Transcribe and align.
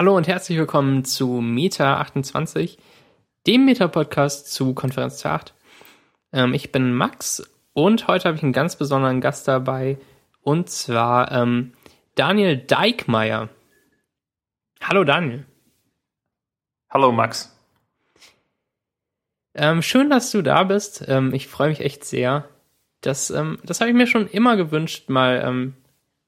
Hallo 0.00 0.16
und 0.16 0.28
herzlich 0.28 0.56
willkommen 0.56 1.04
zu 1.04 1.42
Meta 1.42 1.98
28, 1.98 2.78
dem 3.46 3.66
Meta-Podcast 3.66 4.50
zu 4.50 4.72
Konferenz 4.72 5.16
28. 5.26 5.54
Ähm, 6.32 6.54
ich 6.54 6.72
bin 6.72 6.94
Max 6.94 7.42
und 7.74 8.08
heute 8.08 8.24
habe 8.24 8.38
ich 8.38 8.42
einen 8.42 8.54
ganz 8.54 8.76
besonderen 8.76 9.20
Gast 9.20 9.46
dabei 9.46 9.98
und 10.40 10.70
zwar 10.70 11.30
ähm, 11.32 11.74
Daniel 12.14 12.56
Dijkmeier. 12.56 13.50
Hallo 14.82 15.04
Daniel. 15.04 15.44
Hallo 16.88 17.12
Max. 17.12 17.54
Ähm, 19.52 19.82
schön, 19.82 20.08
dass 20.08 20.30
du 20.30 20.40
da 20.40 20.64
bist. 20.64 21.04
Ähm, 21.08 21.34
ich 21.34 21.46
freue 21.46 21.68
mich 21.68 21.80
echt 21.80 22.06
sehr. 22.06 22.48
Das, 23.02 23.28
ähm, 23.28 23.58
das 23.64 23.82
habe 23.82 23.90
ich 23.90 23.96
mir 23.96 24.06
schon 24.06 24.28
immer 24.28 24.56
gewünscht, 24.56 25.10
mal 25.10 25.42
ähm, 25.44 25.74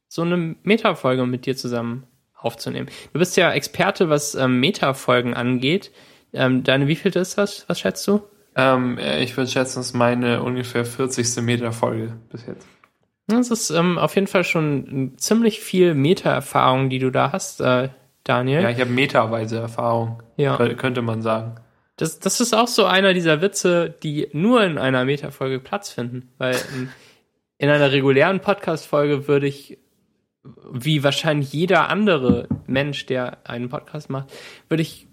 so 0.08 0.20
eine 0.20 0.56
Meta-Folge 0.62 1.24
mit 1.24 1.46
dir 1.46 1.56
zusammen 1.56 2.06
aufzunehmen. 2.44 2.88
Du 3.12 3.18
bist 3.18 3.36
ja 3.36 3.52
Experte, 3.52 4.08
was 4.08 4.34
ähm, 4.34 4.60
Meta-Folgen 4.60 5.34
angeht. 5.34 5.90
Ähm, 6.32 6.62
deine 6.64 6.88
wievielte 6.88 7.18
ist 7.18 7.38
das? 7.38 7.64
Was 7.68 7.80
schätzt 7.80 8.06
du? 8.08 8.22
Ähm, 8.56 8.98
ich 9.20 9.36
würde 9.36 9.50
schätzen, 9.50 9.80
es 9.80 9.86
ist 9.88 9.92
meine 9.94 10.42
ungefähr 10.42 10.84
40. 10.84 11.42
Meta-Folge 11.42 12.14
bis 12.30 12.46
jetzt. 12.46 12.66
Das 13.28 13.50
ist 13.50 13.70
ähm, 13.70 13.98
auf 13.98 14.14
jeden 14.14 14.26
Fall 14.26 14.44
schon 14.44 15.12
ziemlich 15.16 15.60
viel 15.60 15.94
Meta-Erfahrung, 15.94 16.90
die 16.90 16.98
du 16.98 17.10
da 17.10 17.32
hast, 17.32 17.60
äh, 17.60 17.88
Daniel. 18.24 18.62
Ja, 18.62 18.70
ich 18.70 18.80
habe 18.80 18.90
metaweise 18.90 19.58
Erfahrung, 19.58 20.22
Ja. 20.36 20.56
könnte 20.74 21.02
man 21.02 21.22
sagen. 21.22 21.56
Das, 21.96 22.18
das 22.18 22.40
ist 22.40 22.54
auch 22.54 22.68
so 22.68 22.84
einer 22.84 23.14
dieser 23.14 23.40
Witze, 23.42 23.94
die 24.02 24.28
nur 24.32 24.62
in 24.64 24.78
einer 24.78 25.04
Meta-Folge 25.04 25.58
Platz 25.60 25.90
finden. 25.90 26.30
Weil 26.38 26.56
in, 26.74 26.88
in 27.58 27.68
einer 27.68 27.92
regulären 27.92 28.40
Podcast-Folge 28.40 29.28
würde 29.28 29.46
ich, 29.46 29.78
wie 30.72 31.04
wahrscheinlich 31.04 31.52
jeder 31.52 31.88
andere 31.88 32.48
Mensch, 32.66 33.06
der 33.06 33.38
einen 33.48 33.68
Podcast 33.68 34.10
macht, 34.10 34.32
würde 34.68 34.82
ich 34.82 35.06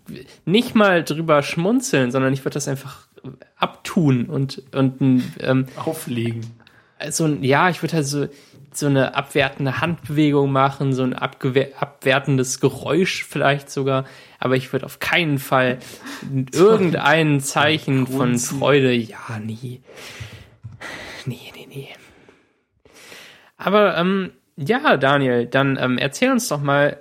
nicht 0.46 0.74
mal 0.74 1.04
drüber 1.04 1.44
schmunzeln, 1.44 2.12
sondern 2.12 2.34
ich 2.34 2.44
würde 2.46 2.56
das 2.56 2.68
einfach 2.68 3.08
abtun 3.58 4.26
und, 4.26 4.64
und 4.74 5.24
ähm, 5.40 5.68
Auflegen. 5.76 6.42
so 7.10 7.26
ein, 7.26 7.44
ja, 7.44 7.70
ich 7.70 7.82
würde 7.84 7.98
halt 7.98 8.08
so, 8.08 8.28
so 8.74 8.88
eine 8.88 9.16
abwertende 9.16 9.82
Handbewegung 9.82 10.52
machen, 10.52 10.94
so 10.94 11.04
ein 11.04 11.14
abwertendes 11.14 12.60
Geräusch 12.60 13.24
vielleicht 13.24 13.70
sogar, 13.70 14.06
aber 14.40 14.56
ich 14.56 14.72
würde 14.74 14.86
auf 14.86 15.00
keinen 15.00 15.38
Fall 15.38 15.80
irgendein 16.54 17.42
Zeichen 17.42 18.08
von. 18.08 18.38
Freude, 18.40 18.94
ja, 18.94 19.40
nie. 19.44 19.82
Nee, 21.26 21.52
nee, 21.56 21.68
nee. 21.70 21.90
Aber, 23.58 23.98
ähm, 23.98 24.32
ja, 24.60 24.98
Daniel, 24.98 25.46
dann 25.46 25.78
ähm, 25.80 25.98
erzähl 25.98 26.32
uns 26.32 26.48
doch 26.50 26.62
mal, 26.62 27.00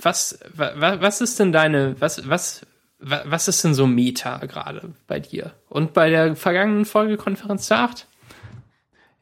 was, 0.00 0.38
wa, 0.54 0.72
wa- 0.76 1.00
was 1.00 1.20
ist 1.20 1.38
denn 1.38 1.52
deine, 1.52 2.00
was, 2.00 2.28
was, 2.28 2.66
wa- 2.98 3.22
was 3.26 3.48
ist 3.48 3.62
denn 3.64 3.74
so 3.74 3.86
Meta 3.86 4.38
gerade 4.46 4.94
bei 5.06 5.20
dir? 5.20 5.52
Und 5.68 5.92
bei 5.92 6.08
der 6.10 6.34
vergangenen 6.36 6.86
Folge 6.86 7.16
Konferenz 7.16 7.70
8? 7.70 8.06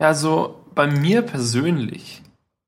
Ja, 0.01 0.15
so 0.15 0.65
bei 0.75 0.87
mir 0.87 1.23
persönlich 1.23 2.23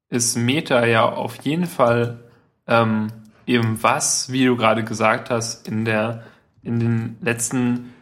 ist 0.09 0.37
Meta 0.37 0.85
ja 0.87 1.05
auf 1.09 1.37
jeden 1.43 1.67
Fall 1.67 2.19
ähm, 2.67 3.13
eben 3.47 3.81
was, 3.83 4.33
wie 4.33 4.45
du 4.45 4.57
gerade 4.57 4.83
gesagt 4.83 5.31
hast, 5.31 5.69
in 5.69 5.85
der 5.85 6.25
in 6.63 6.79
den 6.81 7.17
letzten, 7.23 7.95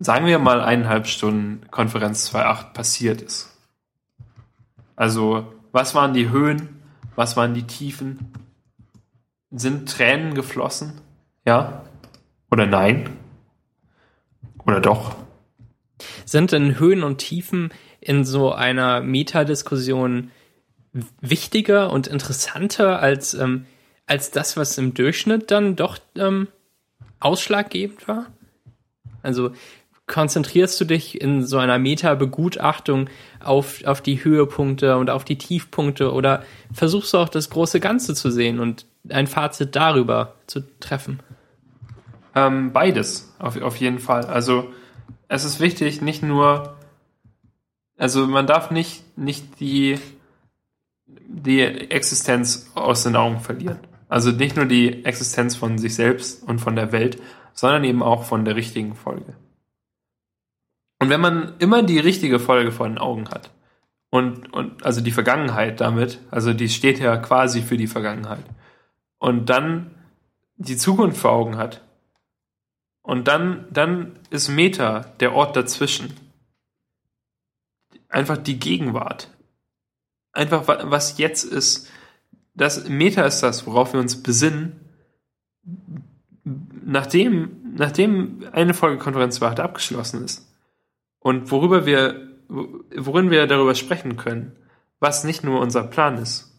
sagen 0.00 0.26
wir 0.26 0.38
mal 0.40 0.60
eineinhalb 0.60 1.06
Stunden 1.06 1.62
Konferenz 1.70 2.30
2.8 2.34 2.72
passiert 2.74 3.22
ist. 3.22 3.56
Also, 4.96 5.54
was 5.72 5.94
waren 5.94 6.14
die 6.14 6.30
Höhen? 6.30 6.80
Was 7.16 7.36
waren 7.36 7.54
die 7.54 7.66
Tiefen? 7.66 8.32
Sind 9.50 9.88
Tränen 9.88 10.34
geflossen? 10.34 11.00
Ja? 11.46 11.84
Oder 12.50 12.66
nein? 12.66 13.10
Oder 14.66 14.80
doch? 14.80 15.16
Sind 16.24 16.52
denn 16.52 16.78
Höhen 16.78 17.02
und 17.02 17.18
Tiefen 17.18 17.70
in 18.00 18.24
so 18.24 18.52
einer 18.52 19.00
Metadiskussion 19.00 20.30
wichtiger 21.20 21.92
und 21.92 22.06
interessanter 22.06 23.00
als, 23.00 23.34
ähm, 23.34 23.66
als 24.06 24.30
das, 24.30 24.56
was 24.56 24.78
im 24.78 24.94
Durchschnitt 24.94 25.50
dann 25.50 25.76
doch 25.76 25.98
ähm, 26.16 26.48
ausschlaggebend 27.20 28.08
war? 28.08 28.26
Also 29.22 29.52
konzentrierst 30.10 30.78
du 30.80 30.84
dich 30.84 31.20
in 31.20 31.46
so 31.46 31.58
einer 31.58 31.78
Meta-Begutachtung 31.78 33.08
auf, 33.38 33.84
auf 33.84 34.00
die 34.00 34.22
Höhepunkte 34.22 34.98
und 34.98 35.08
auf 35.08 35.24
die 35.24 35.38
Tiefpunkte 35.38 36.12
oder 36.12 36.42
versuchst 36.72 37.14
du 37.14 37.18
auch 37.18 37.28
das 37.28 37.48
große 37.48 37.78
Ganze 37.78 38.14
zu 38.14 38.30
sehen 38.30 38.58
und 38.58 38.86
ein 39.08 39.28
Fazit 39.28 39.76
darüber 39.76 40.34
zu 40.48 40.62
treffen? 40.80 41.20
Ähm, 42.34 42.72
beides, 42.72 43.32
auf, 43.38 43.60
auf 43.62 43.76
jeden 43.76 44.00
Fall. 44.00 44.26
Also 44.26 44.72
es 45.28 45.44
ist 45.44 45.60
wichtig, 45.60 46.02
nicht 46.02 46.24
nur, 46.24 46.76
also 47.96 48.26
man 48.26 48.48
darf 48.48 48.72
nicht, 48.72 49.16
nicht 49.16 49.60
die, 49.60 50.00
die 51.06 51.60
Existenz 51.62 52.72
aus 52.74 53.04
den 53.04 53.14
Augen 53.14 53.38
verlieren. 53.38 53.78
Also 54.08 54.32
nicht 54.32 54.56
nur 54.56 54.66
die 54.66 55.04
Existenz 55.04 55.54
von 55.54 55.78
sich 55.78 55.94
selbst 55.94 56.42
und 56.42 56.58
von 56.58 56.74
der 56.74 56.90
Welt, 56.90 57.22
sondern 57.54 57.84
eben 57.84 58.02
auch 58.02 58.24
von 58.24 58.44
der 58.44 58.56
richtigen 58.56 58.96
Folge. 58.96 59.34
Und 61.00 61.08
wenn 61.08 61.20
man 61.20 61.54
immer 61.58 61.82
die 61.82 61.98
richtige 61.98 62.38
Folge 62.38 62.72
vor 62.72 62.86
den 62.86 62.98
Augen 62.98 63.28
hat, 63.30 63.50
und, 64.10 64.52
und 64.52 64.84
also 64.84 65.00
die 65.00 65.12
Vergangenheit 65.12 65.80
damit, 65.80 66.20
also 66.30 66.52
die 66.52 66.68
steht 66.68 66.98
ja 66.98 67.16
quasi 67.16 67.62
für 67.62 67.76
die 67.76 67.86
Vergangenheit, 67.86 68.44
und 69.18 69.48
dann 69.48 69.94
die 70.56 70.76
Zukunft 70.76 71.18
vor 71.18 71.32
Augen 71.32 71.56
hat, 71.56 71.82
und 73.02 73.28
dann, 73.28 73.66
dann 73.70 74.18
ist 74.28 74.48
Meta 74.48 75.00
der 75.20 75.34
Ort 75.34 75.56
dazwischen. 75.56 76.12
Einfach 78.08 78.36
die 78.36 78.58
Gegenwart. 78.58 79.30
Einfach 80.32 80.68
wa- 80.68 80.82
was 80.90 81.16
jetzt 81.16 81.44
ist. 81.44 81.88
Das 82.54 82.88
Meta 82.88 83.22
ist 83.22 83.40
das, 83.40 83.66
worauf 83.66 83.94
wir 83.94 84.00
uns 84.00 84.22
besinnen, 84.22 84.80
nachdem, 86.84 87.74
nachdem 87.76 88.44
eine 88.52 88.74
Folge 88.74 88.98
Konferenz 88.98 89.36
2 89.36 89.48
abgeschlossen 89.56 90.24
ist. 90.24 90.46
Und 91.20 91.50
worüber 91.50 91.86
wir, 91.86 92.28
worin 92.48 93.30
wir 93.30 93.46
darüber 93.46 93.74
sprechen 93.74 94.16
können, 94.16 94.56
was 94.98 95.24
nicht 95.24 95.44
nur 95.44 95.60
unser 95.60 95.84
Plan 95.84 96.18
ist, 96.18 96.52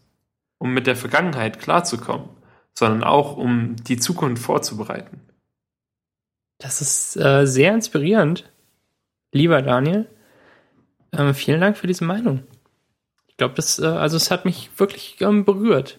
um 0.58 0.72
mit 0.72 0.86
der 0.86 0.96
Vergangenheit 0.96 1.58
klarzukommen, 1.58 2.28
sondern 2.74 3.04
auch 3.04 3.36
um 3.36 3.76
die 3.76 3.98
Zukunft 3.98 4.42
vorzubereiten. 4.42 5.20
Das 6.58 6.80
ist 6.80 7.16
äh, 7.16 7.46
sehr 7.46 7.74
inspirierend, 7.74 8.50
lieber 9.32 9.62
Daniel. 9.62 10.08
Ähm, 11.12 11.34
vielen 11.34 11.60
Dank 11.60 11.76
für 11.76 11.86
diese 11.86 12.04
Meinung. 12.04 12.44
Ich 13.26 13.36
glaube, 13.36 13.54
das, 13.54 13.78
äh, 13.78 13.86
also 13.86 14.16
es 14.16 14.30
hat 14.30 14.44
mich 14.44 14.70
wirklich 14.76 15.20
ähm, 15.20 15.44
berührt. 15.44 15.98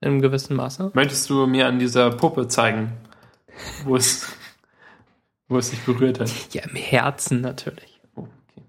In 0.00 0.08
einem 0.08 0.22
gewissen 0.22 0.54
Maße. 0.54 0.92
Möchtest 0.94 1.28
du 1.28 1.46
mir 1.46 1.66
an 1.66 1.80
dieser 1.80 2.10
Puppe 2.10 2.46
zeigen, 2.46 2.92
wo 3.84 3.96
es, 3.96 4.28
wo 5.48 5.58
es 5.58 5.70
sich 5.70 5.80
berührt 5.80 6.20
hat? 6.20 6.30
Ja, 6.52 6.62
im 6.62 6.76
Herzen 6.76 7.40
natürlich. 7.40 8.00
Oh, 8.14 8.20
okay. 8.20 8.62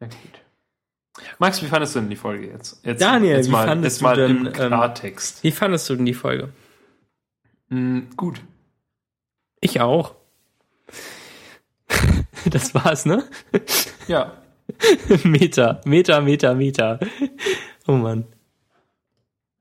Ja, 0.00 0.06
gut. 0.06 0.38
Max, 1.38 1.62
wie 1.62 1.66
fandest 1.66 1.94
du 1.94 2.00
denn 2.00 2.10
die 2.10 2.16
Folge 2.16 2.48
jetzt? 2.48 2.84
jetzt 2.84 3.00
Daniel, 3.00 3.36
jetzt 3.36 3.48
wie 3.48 3.52
mal, 3.52 3.66
fandest 3.66 3.98
jetzt 3.98 4.02
mal 4.02 4.16
du 4.16 4.26
denn, 4.26 4.36
im 4.38 4.46
ähm, 4.46 4.52
Klartext. 4.52 5.44
Wie 5.44 5.52
fandest 5.52 5.88
du 5.88 5.96
denn 5.96 6.06
die 6.06 6.14
Folge? 6.14 6.52
Mm, 7.68 8.00
gut. 8.16 8.40
Ich 9.60 9.80
auch. 9.80 10.14
Das 12.44 12.72
war's, 12.72 13.04
ne? 13.04 13.24
Ja. 14.06 14.40
Meter, 15.24 15.80
Meter, 15.84 16.20
Meter, 16.20 16.54
Meter. 16.54 17.00
Oh 17.86 17.92
Mann. 17.92 18.26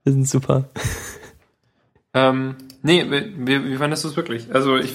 Wir 0.04 0.14
sind 0.14 0.30
super. 0.30 0.70
Ähm, 2.18 2.56
nee, 2.82 3.06
wie, 3.10 3.72
wie, 3.72 3.76
fandest 3.76 4.04
du 4.04 4.08
es 4.08 4.16
wirklich? 4.16 4.54
Also 4.54 4.76
ich, 4.76 4.94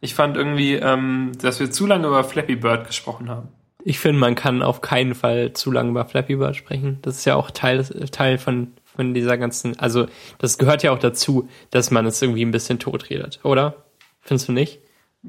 ich 0.00 0.14
fand 0.14 0.36
irgendwie, 0.36 0.74
ähm, 0.74 1.32
dass 1.40 1.60
wir 1.60 1.70
zu 1.70 1.86
lange 1.86 2.08
über 2.08 2.24
Flappy 2.24 2.56
Bird 2.56 2.86
gesprochen 2.88 3.30
haben. 3.30 3.48
Ich 3.84 4.00
finde, 4.00 4.18
man 4.18 4.34
kann 4.34 4.62
auf 4.62 4.80
keinen 4.80 5.14
Fall 5.14 5.52
zu 5.52 5.70
lange 5.70 5.90
über 5.90 6.04
Flappy 6.04 6.36
Bird 6.36 6.56
sprechen. 6.56 6.98
Das 7.02 7.18
ist 7.18 7.26
ja 7.26 7.36
auch 7.36 7.50
Teil, 7.50 7.84
Teil 8.10 8.38
von, 8.38 8.72
von 8.84 9.14
dieser 9.14 9.38
ganzen, 9.38 9.78
also 9.78 10.06
das 10.38 10.58
gehört 10.58 10.82
ja 10.82 10.90
auch 10.90 10.98
dazu, 10.98 11.48
dass 11.70 11.90
man 11.90 12.06
es 12.06 12.20
irgendwie 12.20 12.44
ein 12.44 12.50
bisschen 12.50 12.78
totredet, 12.80 13.40
oder? 13.44 13.84
Findest 14.22 14.48
du 14.48 14.52
nicht? 14.52 14.80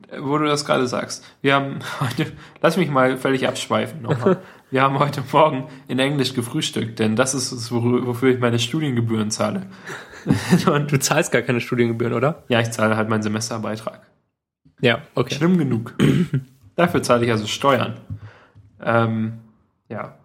Äh, 0.09 0.18
Wo 0.21 0.38
du 0.39 0.45
das 0.45 0.65
gerade 0.65 0.88
sagst. 0.88 1.24
Wir 1.42 1.53
haben 1.53 1.80
heute, 2.00 2.31
lass 2.62 2.77
mich 2.77 2.89
mal 2.89 3.18
völlig 3.18 3.47
abschweifen 3.47 4.01
nochmal. 4.01 4.38
Wir 4.71 4.81
haben 4.81 4.97
heute 4.97 5.24
Morgen 5.31 5.69
in 5.88 6.00
Englisch 6.00 6.33
gefrühstückt, 6.33 6.97
denn 6.97 7.15
das 7.15 7.36
ist 7.36 7.51
es, 7.51 7.71
wofür 7.71 8.33
ich 8.33 8.39
meine 8.39 8.57
Studiengebühren 8.57 9.30
zahle. 9.30 9.68
Und 10.72 10.92
Du 10.92 11.00
zahlst 11.00 11.31
gar 11.31 11.42
keine 11.42 11.62
Studiengebühren, 11.62 12.13
oder? 12.13 12.44
ja, 12.48 12.60
ich 12.60 12.72
zahle 12.72 12.98
halt 12.98 13.10
meinen 13.10 13.24
Semesterbeitrag. 13.24 14.01
Ja, 14.81 15.00
okay. 15.16 15.36
Schlimm 15.36 15.57
genug. 15.57 15.95
Dafür 16.75 17.01
zahle 17.04 17.25
ich 17.25 17.31
also 17.31 17.48
Steuern. 17.48 17.95
Ähm, 18.83 19.39
ja. 19.89 20.16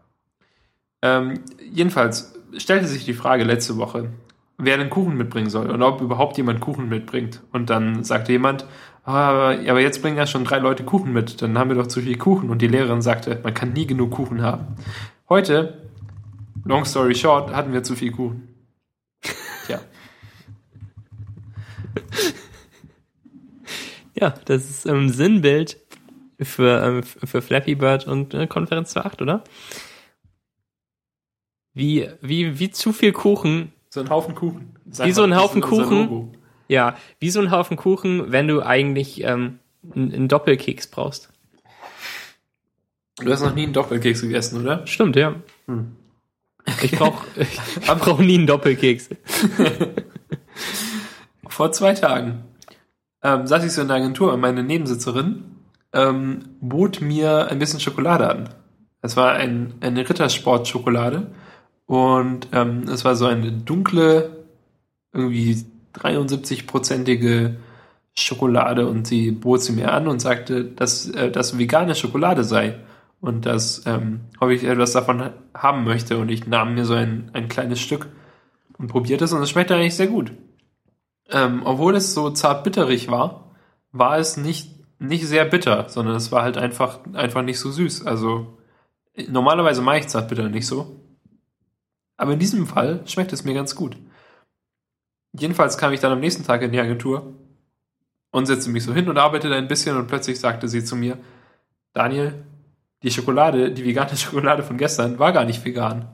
Ähm, 1.03 1.41
jedenfalls 1.73 2.35
stellte 2.57 2.87
sich 2.87 3.05
die 3.05 3.15
Frage 3.15 3.45
letzte 3.45 3.77
Woche, 3.77 4.11
wer 4.59 4.77
den 4.77 4.91
Kuchen 4.91 5.17
mitbringen 5.17 5.51
soll 5.51 5.71
und 5.71 5.83
ob 5.83 6.01
überhaupt 6.01 6.37
jemand 6.37 6.61
Kuchen 6.61 6.89
mitbringt. 6.89 7.41
Und 7.53 7.71
dann 7.71 8.05
sagte 8.05 8.33
jemand, 8.33 8.67
ah, 9.05 9.53
aber 9.53 9.81
jetzt 9.81 10.03
bringen 10.03 10.17
ja 10.17 10.27
schon 10.27 10.45
drei 10.45 10.59
Leute 10.59 10.85
Kuchen 10.85 11.13
mit, 11.13 11.41
dann 11.43 11.59
haben 11.59 11.71
wir 11.71 11.77
doch 11.77 11.87
zu 11.87 12.01
viel 12.01 12.19
Kuchen. 12.19 12.51
Und 12.51 12.61
die 12.61 12.69
Lehrerin 12.69 13.03
sagte, 13.03 13.41
man 13.43 13.55
kann 13.55 13.73
nie 13.73 13.87
genug 13.87 14.11
Kuchen 14.11 14.43
haben. 14.43 14.77
Heute, 15.29 15.89
long 16.65 16.85
story 16.85 17.15
short, 17.15 17.55
hatten 17.55 17.73
wir 17.73 17.83
zu 17.83 17.95
viel 17.95 18.11
Kuchen. 18.13 18.49
Tja. 19.67 19.79
Ja, 24.15 24.35
das 24.45 24.69
ist 24.69 24.87
ein 24.87 24.97
ähm, 24.97 25.09
Sinnbild 25.09 25.79
für, 26.41 26.83
ähm, 26.83 27.03
für 27.03 27.41
Flappy 27.41 27.75
Bird 27.75 28.07
und 28.07 28.35
äh, 28.35 28.47
Konferenz 28.47 28.95
2.8, 28.95 29.23
oder? 29.23 29.45
Wie, 31.73 32.09
wie, 32.21 32.59
wie 32.59 32.71
zu 32.71 32.93
viel 32.93 33.13
Kuchen. 33.13 33.73
So 33.89 34.01
ein 34.01 34.11
Haufen 34.11 34.35
Kuchen. 34.35 34.77
Wie 34.85 35.13
so 35.13 35.23
ein 35.23 35.37
Haufen 35.37 35.61
Kuchen. 35.61 36.37
Ja, 36.69 36.97
wie 37.19 37.31
so 37.31 37.41
ein 37.41 37.51
Haufen 37.51 37.77
Kuchen, 37.77 38.31
wenn 38.31 38.47
du 38.49 38.63
eigentlich 38.63 39.23
ähm, 39.23 39.59
einen 39.95 40.29
Doppelkeks 40.29 40.89
brauchst. 40.89 41.31
Du 43.17 43.31
hast 43.31 43.43
noch 43.43 43.55
nie 43.55 43.65
einen 43.65 43.73
Doppelkeks 43.73 44.23
gegessen, 44.23 44.61
oder? 44.61 44.87
Stimmt, 44.87 45.17
ja. 45.17 45.35
Hm. 45.67 45.97
Ich 46.83 46.93
brauche 46.93 47.27
ich 47.41 47.87
brauch 47.87 48.19
nie 48.19 48.39
einen 48.39 48.47
Doppelkeks. 48.47 49.11
Vor 51.61 51.73
zwei 51.73 51.93
Tagen 51.93 52.45
ähm, 53.23 53.47
saß 53.47 53.65
ich 53.65 53.73
so 53.73 53.83
in 53.83 53.89
der 53.89 53.99
Agentur 53.99 54.33
und 54.33 54.41
meine 54.41 54.63
Nebensitzerin 54.63 55.45
ähm, 55.93 56.57
bot 56.63 57.03
mir 57.03 57.49
ein 57.49 57.59
bisschen 57.59 57.81
Schokolade 57.81 58.31
an. 58.31 58.49
Es 59.03 59.15
war 59.15 59.33
ein, 59.33 59.75
eine 59.83 60.09
Rittersport-Schokolade 60.09 61.27
und 61.85 62.49
ähm, 62.53 62.85
es 62.85 63.05
war 63.05 63.15
so 63.15 63.27
eine 63.27 63.53
dunkle, 63.53 64.39
irgendwie 65.13 65.63
73-prozentige 65.97 67.57
Schokolade 68.15 68.87
und 68.87 69.07
sie 69.07 69.31
bot 69.31 69.61
sie 69.61 69.73
mir 69.73 69.93
an 69.93 70.09
und 70.09 70.21
sagte, 70.21 70.65
dass 70.65 71.11
äh, 71.11 71.31
das 71.31 71.59
vegane 71.59 71.95
Schokolade 71.95 72.43
sei 72.43 72.77
und 73.21 73.45
dass 73.45 73.83
ähm, 73.85 74.21
ob 74.41 74.49
ich 74.49 74.65
etwas 74.65 74.93
davon 74.93 75.29
haben 75.53 75.85
möchte 75.85 76.17
und 76.17 76.31
ich 76.31 76.47
nahm 76.47 76.73
mir 76.73 76.87
so 76.87 76.95
ein, 76.95 77.31
ein 77.35 77.51
kleines 77.51 77.81
Stück 77.81 78.07
und 78.79 78.87
probierte 78.87 79.27
es 79.27 79.35
und 79.35 79.43
es 79.43 79.51
schmeckte 79.51 79.75
eigentlich 79.75 79.95
sehr 79.95 80.07
gut. 80.07 80.33
Ähm, 81.31 81.63
obwohl 81.65 81.97
es 81.97 82.15
so 82.15 82.31
zart 82.31 82.65
bitterig 82.65 83.11
war, 83.11 83.55
war 83.93 84.19
es 84.19 84.37
nicht 84.37 84.81
nicht 85.01 85.27
sehr 85.27 85.47
bitter, 85.47 85.89
sondern 85.89 86.15
es 86.15 86.31
war 86.31 86.43
halt 86.43 86.59
einfach 86.59 87.01
einfach 87.15 87.43
nicht 87.43 87.59
so 87.59 87.71
süß. 87.71 88.07
Also 88.07 88.59
normalerweise 89.29 89.83
mache 89.83 89.99
ich 89.99 90.09
zart 90.09 90.29
bitter 90.29 90.49
nicht 90.49 90.67
so, 90.67 91.01
aber 92.17 92.35
in 92.35 92.39
diesem 92.39 92.67
Fall 92.67 93.01
schmeckt 93.07 93.33
es 93.33 93.45
mir 93.45 93.55
ganz 93.55 93.75
gut. 93.75 93.97
Jedenfalls 95.33 95.79
kam 95.79 95.93
ich 95.93 96.01
dann 96.01 96.13
am 96.13 96.21
nächsten 96.21 96.45
Tag 96.45 96.63
in 96.63 96.73
die 96.73 96.81
Agentur 96.81 97.35
und 98.31 98.47
setzte 98.47 98.71
mich 98.71 98.85
so 98.85 98.93
hin 98.93 99.09
und 99.09 99.17
arbeitete 99.17 99.55
ein 99.55 99.69
bisschen 99.69 99.97
und 99.97 100.07
plötzlich 100.07 100.39
sagte 100.39 100.69
sie 100.69 100.85
zu 100.85 100.97
mir, 100.97 101.19
Daniel, 101.95 102.45
die 103.03 103.11
Schokolade, 103.11 103.73
die 103.73 103.85
vegane 103.85 104.17
Schokolade 104.17 104.63
von 104.63 104.77
gestern 104.77 105.19
war 105.19 105.33
gar 105.33 105.45
nicht 105.45 105.65
vegan. 105.65 106.09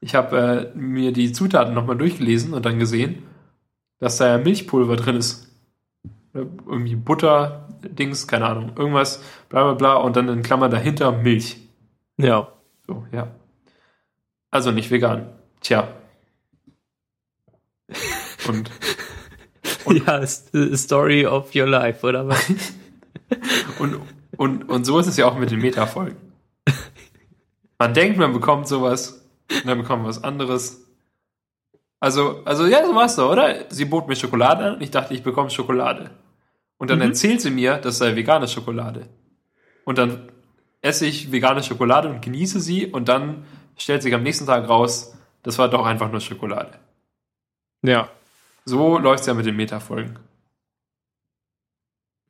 Ich 0.00 0.14
habe 0.14 0.72
äh, 0.74 0.78
mir 0.78 1.12
die 1.12 1.32
Zutaten 1.32 1.74
nochmal 1.74 1.98
durchgelesen 1.98 2.54
und 2.54 2.64
dann 2.64 2.78
gesehen, 2.78 3.22
dass 4.00 4.16
da 4.16 4.26
ja 4.26 4.38
Milchpulver 4.38 4.96
drin 4.96 5.16
ist. 5.16 5.46
Irgendwie 6.32 6.96
Butter, 6.96 7.68
Dings, 7.82 8.26
keine 8.26 8.46
Ahnung, 8.46 8.72
irgendwas, 8.76 9.22
bla 9.48 9.64
bla 9.64 9.74
bla 9.74 9.94
und 9.94 10.16
dann 10.16 10.28
in 10.28 10.42
Klammer 10.42 10.68
dahinter 10.68 11.12
Milch. 11.12 11.56
Ja. 12.16 12.52
So, 12.86 13.06
ja. 13.12 13.28
Also 14.50 14.70
nicht 14.72 14.90
vegan. 14.90 15.32
Tja. 15.60 15.88
Und, 18.48 18.70
und 19.84 20.06
ja, 20.06 20.26
Story 20.26 21.26
of 21.26 21.54
your 21.54 21.66
life, 21.66 22.06
oder 22.06 22.26
was? 22.28 22.52
und, 23.78 24.00
und, 24.36 24.68
und 24.68 24.84
so 24.84 24.98
ist 24.98 25.06
es 25.06 25.16
ja 25.16 25.26
auch 25.26 25.38
mit 25.38 25.50
den 25.50 25.60
Metafolgen. 25.60 26.16
Man 27.78 27.94
denkt, 27.94 28.18
man 28.18 28.32
bekommt 28.32 28.68
sowas, 28.68 29.26
und 29.50 29.66
dann 29.66 29.78
bekommt 29.78 30.02
man 30.02 30.08
was 30.08 30.22
anderes. 30.22 30.86
Also, 32.00 32.42
also 32.44 32.66
ja, 32.66 32.84
so 32.84 32.94
war's 32.94 33.16
doch, 33.16 33.30
oder? 33.30 33.66
Sie 33.68 33.84
bot 33.84 34.08
mir 34.08 34.16
Schokolade 34.16 34.64
an 34.64 34.74
und 34.74 34.80
ich 34.80 34.90
dachte, 34.90 35.12
ich 35.12 35.22
bekomme 35.22 35.50
Schokolade. 35.50 36.10
Und 36.78 36.88
dann 36.90 36.98
mhm. 36.98 37.06
erzählt 37.06 37.42
sie 37.42 37.50
mir, 37.50 37.76
das 37.76 37.98
sei 37.98 38.16
vegane 38.16 38.48
Schokolade. 38.48 39.06
Und 39.84 39.98
dann 39.98 40.30
esse 40.80 41.06
ich 41.06 41.30
vegane 41.30 41.62
Schokolade 41.62 42.08
und 42.08 42.22
genieße 42.22 42.58
sie 42.58 42.86
und 42.86 43.08
dann 43.08 43.44
stellt 43.76 44.02
sich 44.02 44.14
am 44.14 44.22
nächsten 44.22 44.46
Tag 44.46 44.66
raus, 44.66 45.14
das 45.42 45.58
war 45.58 45.68
doch 45.68 45.84
einfach 45.84 46.10
nur 46.10 46.20
Schokolade. 46.20 46.72
Ja. 47.82 48.10
So 48.64 48.98
läuft 48.98 49.20
es 49.20 49.26
ja 49.26 49.34
mit 49.34 49.46
den 49.46 49.56
Metafolgen. 49.56 50.18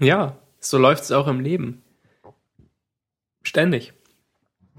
Ja, 0.00 0.36
so 0.58 0.78
läuft 0.78 1.04
es 1.04 1.12
auch 1.12 1.28
im 1.28 1.40
Leben. 1.40 1.82
Ständig. 3.42 3.92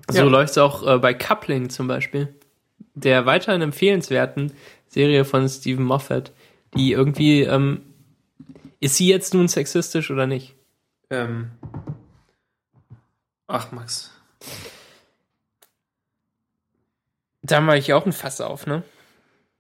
So 0.09 0.23
ja. 0.23 0.23
läuft 0.25 0.51
es 0.51 0.57
auch 0.57 0.85
äh, 0.85 0.97
bei 0.97 1.13
Coupling 1.13 1.69
zum 1.69 1.87
Beispiel. 1.87 2.35
Der 2.93 3.25
weiterhin 3.25 3.61
empfehlenswerten 3.61 4.51
Serie 4.91 5.23
von 5.23 5.47
Stephen 5.47 5.85
Moffat, 5.85 6.33
die 6.75 6.91
irgendwie, 6.91 7.43
ähm, 7.43 7.81
ist 8.81 8.97
sie 8.97 9.07
jetzt 9.07 9.33
nun 9.33 9.47
sexistisch 9.47 10.11
oder 10.11 10.27
nicht? 10.27 10.53
Ähm. 11.09 11.51
Ach, 13.47 13.71
Max. 13.71 14.11
Da 17.41 17.61
mache 17.61 17.77
ich 17.77 17.93
auch 17.93 18.05
ein 18.05 18.11
Fass 18.11 18.41
auf, 18.41 18.67
ne? 18.67 18.83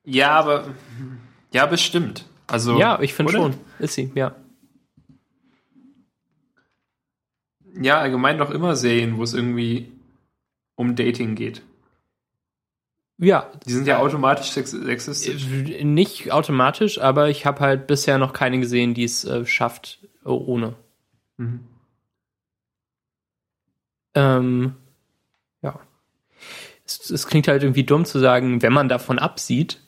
Ja, 0.03 0.31
aber 0.31 0.75
ja, 1.53 1.65
bestimmt. 1.65 2.25
Also 2.47 2.77
ja, 2.77 2.99
ich 3.01 3.13
finde 3.13 3.31
schon, 3.31 3.53
ist 3.79 3.93
sie, 3.93 4.11
ja. 4.13 4.35
Ja, 7.79 7.99
allgemein 7.99 8.37
doch 8.37 8.51
immer 8.51 8.75
Serien, 8.75 9.17
wo 9.17 9.23
es 9.23 9.33
irgendwie 9.33 9.89
um 10.75 10.97
Dating 10.97 11.35
geht. 11.35 11.61
Ja. 13.21 13.51
Die 13.67 13.71
sind 13.71 13.87
ja 13.87 13.99
automatisch 13.99 14.49
sexistisch. 14.51 15.45
Äh, 15.47 15.83
nicht 15.83 16.31
automatisch, 16.31 16.99
aber 16.99 17.29
ich 17.29 17.45
habe 17.45 17.59
halt 17.59 17.87
bisher 17.87 18.17
noch 18.17 18.33
keine 18.33 18.59
gesehen, 18.59 18.93
die 18.93 19.03
es 19.03 19.23
äh, 19.23 19.45
schafft 19.45 19.99
ohne. 20.25 20.75
Mhm. 21.37 21.61
Ähm, 24.15 24.75
es, 26.99 27.09
es, 27.09 27.27
klingt 27.27 27.47
halt 27.47 27.63
irgendwie 27.63 27.83
dumm 27.83 28.05
zu 28.05 28.19
sagen, 28.19 28.61
wenn 28.61 28.73
man 28.73 28.89
davon 28.89 29.19
absieht, 29.19 29.79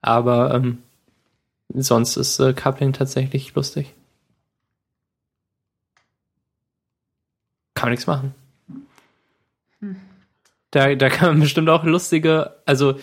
aber 0.00 0.54
ähm, 0.54 0.82
sonst 1.74 2.16
ist 2.16 2.38
äh, 2.38 2.52
Coupling 2.52 2.92
tatsächlich 2.92 3.54
lustig. 3.54 3.94
Kann 7.74 7.86
man 7.86 7.90
nichts 7.92 8.06
machen. 8.06 8.34
Da, 10.76 10.94
da 10.94 11.08
kann 11.08 11.30
man 11.30 11.40
bestimmt 11.40 11.70
auch 11.70 11.84
lustige, 11.84 12.52
also 12.66 12.96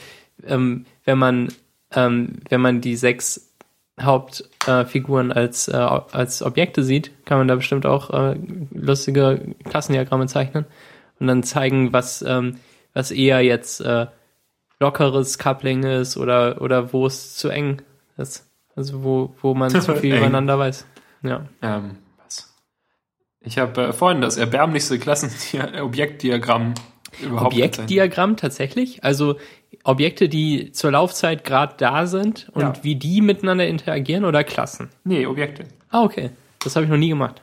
ähm, 0.45 0.85
wenn 1.05 1.17
man 1.17 1.47
ähm, 1.91 2.37
wenn 2.47 2.61
man 2.61 2.81
die 2.81 2.95
sechs 2.95 3.51
Hauptfiguren 3.99 5.31
äh, 5.31 5.33
als, 5.33 5.69
äh, 5.69 5.75
als 5.77 6.43
Objekte 6.43 6.83
sieht, 6.83 7.25
kann 7.25 7.39
man 7.39 7.47
da 7.47 7.55
bestimmt 7.55 7.87
auch 7.87 8.11
äh, 8.11 8.35
lustige 8.71 9.55
Klassendiagramme 9.63 10.27
zeichnen 10.27 10.65
und 11.19 11.25
dann 11.25 11.41
zeigen, 11.41 11.93
was 11.93 12.21
ähm, 12.21 12.59
was 12.93 13.09
eher 13.09 13.41
jetzt 13.41 13.81
äh, 13.81 14.05
lockeres 14.79 15.39
Coupling 15.39 15.81
ist 15.81 16.15
oder, 16.15 16.61
oder 16.61 16.93
wo 16.93 17.07
es 17.07 17.35
zu 17.35 17.49
eng 17.49 17.81
ist. 18.17 18.47
Also 18.75 19.03
wo, 19.03 19.33
wo 19.41 19.55
man 19.55 19.71
zu 19.71 19.95
viel 19.95 20.15
übereinander 20.15 20.59
weiß. 20.59 20.85
Ja. 21.23 21.47
Ähm, 21.63 21.97
was? 22.23 22.53
Ich 23.41 23.57
habe 23.57 23.87
äh, 23.87 23.93
vorhin 23.93 24.21
das 24.21 24.37
erbärmlichste 24.37 24.99
Klassenobjektdiagramm 24.99 26.75
überhaupt 27.21 27.53
Objektdiagramm 27.53 28.37
tatsächlich? 28.37 29.03
Also 29.03 29.35
Objekte, 29.83 30.29
die 30.29 30.71
zur 30.71 30.91
Laufzeit 30.91 31.43
gerade 31.43 31.73
da 31.77 32.07
sind 32.07 32.49
und 32.53 32.61
ja. 32.61 32.73
wie 32.83 32.95
die 32.95 33.21
miteinander 33.21 33.67
interagieren 33.67 34.25
oder 34.25 34.43
Klassen? 34.43 34.89
Nee, 35.03 35.25
Objekte. 35.25 35.65
Ah, 35.89 36.03
okay. 36.03 36.29
Das 36.63 36.75
habe 36.75 36.85
ich 36.85 36.91
noch 36.91 36.97
nie 36.97 37.09
gemacht. 37.09 37.41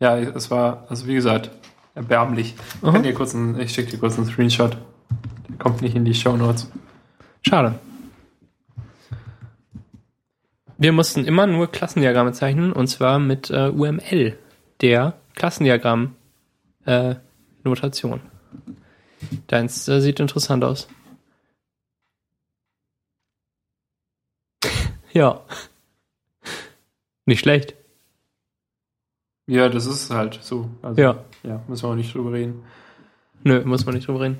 Ja, 0.00 0.18
es 0.18 0.50
war, 0.50 0.86
also 0.88 1.06
wie 1.06 1.14
gesagt, 1.14 1.50
erbärmlich. 1.94 2.56
Ich, 2.82 2.92
kann 2.92 3.02
dir 3.02 3.14
kurz 3.14 3.34
einen, 3.34 3.58
ich 3.60 3.72
schicke 3.72 3.92
dir 3.92 3.98
kurz 3.98 4.16
einen 4.16 4.26
Screenshot. 4.26 4.76
Der 5.48 5.56
kommt 5.58 5.82
nicht 5.82 5.96
in 5.96 6.04
die 6.04 6.14
Show 6.14 6.36
Notes. 6.36 6.70
Schade. 7.46 7.74
Wir 10.76 10.92
mussten 10.92 11.24
immer 11.24 11.46
nur 11.48 11.72
Klassendiagramme 11.72 12.32
zeichnen 12.32 12.72
und 12.72 12.86
zwar 12.86 13.18
mit 13.18 13.50
äh, 13.50 13.70
UML, 13.70 14.38
der 14.80 15.14
Klassendiagramm-Notation. 15.34 18.14
Äh, 18.14 18.20
Deins 19.48 19.86
äh, 19.88 20.00
sieht 20.00 20.20
interessant 20.20 20.64
aus. 20.64 20.88
ja. 25.12 25.40
Nicht 27.26 27.40
schlecht. 27.40 27.74
Ja, 29.46 29.68
das 29.68 29.86
ist 29.86 30.10
halt 30.10 30.38
so. 30.42 30.68
Also, 30.82 31.00
ja. 31.00 31.24
Ja, 31.42 31.62
müssen 31.68 31.84
wir 31.84 31.90
auch 31.90 31.94
nicht 31.94 32.14
drüber 32.14 32.32
reden. 32.32 32.62
Nö, 33.44 33.62
muss 33.64 33.86
man 33.86 33.94
nicht 33.94 34.06
drüber 34.08 34.20
reden. 34.20 34.38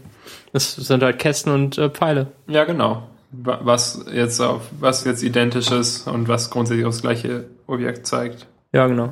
Das 0.53 0.75
sind 0.75 1.03
halt 1.03 1.19
Kästen 1.19 1.53
und 1.53 1.79
äh, 1.79 1.89
Pfeile. 1.91 2.33
Ja, 2.47 2.65
genau. 2.65 3.09
Wa- 3.31 3.61
Was 3.63 4.05
jetzt 4.13 4.41
auf 4.41 4.69
was 4.81 5.05
jetzt 5.05 5.23
identisch 5.23 5.71
ist 5.71 6.07
und 6.09 6.29
was 6.29 6.51
grundsätzlich 6.51 6.85
aufs 6.87 7.01
gleiche 7.03 7.49
Objekt 7.67 8.07
zeigt. 8.07 8.47
Ja, 8.73 8.87
genau. 8.87 9.11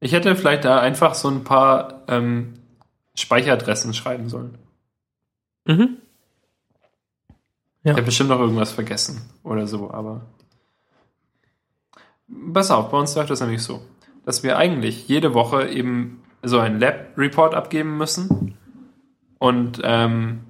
Ich 0.00 0.12
hätte 0.12 0.34
vielleicht 0.36 0.64
da 0.64 0.80
einfach 0.80 1.14
so 1.14 1.28
ein 1.28 1.44
paar 1.44 2.02
ähm, 2.08 2.54
Speicheradressen 3.14 3.94
schreiben 3.94 4.28
sollen. 4.28 4.58
Mhm. 5.68 5.98
Ich 7.84 7.92
habe 7.92 8.02
bestimmt 8.02 8.30
noch 8.30 8.40
irgendwas 8.40 8.72
vergessen 8.72 9.22
oder 9.44 9.66
so, 9.66 9.90
aber. 9.90 10.22
Pass 12.52 12.70
auf, 12.70 12.90
bei 12.90 12.98
uns 12.98 13.14
läuft 13.14 13.30
das 13.30 13.40
nämlich 13.40 13.62
so, 13.62 13.82
dass 14.24 14.42
wir 14.42 14.58
eigentlich 14.58 15.08
jede 15.08 15.32
Woche 15.34 15.68
eben 15.68 16.22
so 16.42 16.58
einen 16.58 16.80
Lab-Report 16.80 17.54
abgeben 17.54 17.96
müssen. 17.96 18.56
Und 19.38 19.80
ähm, 19.84 20.40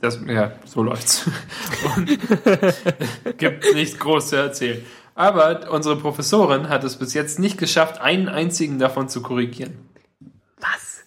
das, 0.00 0.20
ja, 0.26 0.52
so 0.64 0.82
läuft's. 0.82 1.28
Und 1.96 2.06
gibt 3.38 3.74
nichts 3.74 3.98
groß 3.98 4.28
zu 4.28 4.36
erzählen. 4.36 4.84
Aber 5.14 5.70
unsere 5.72 5.96
Professorin 5.96 6.68
hat 6.68 6.84
es 6.84 6.96
bis 6.96 7.14
jetzt 7.14 7.38
nicht 7.38 7.58
geschafft, 7.58 8.00
einen 8.00 8.28
einzigen 8.28 8.78
davon 8.78 9.08
zu 9.08 9.22
korrigieren. 9.22 9.76
Was? 10.60 11.04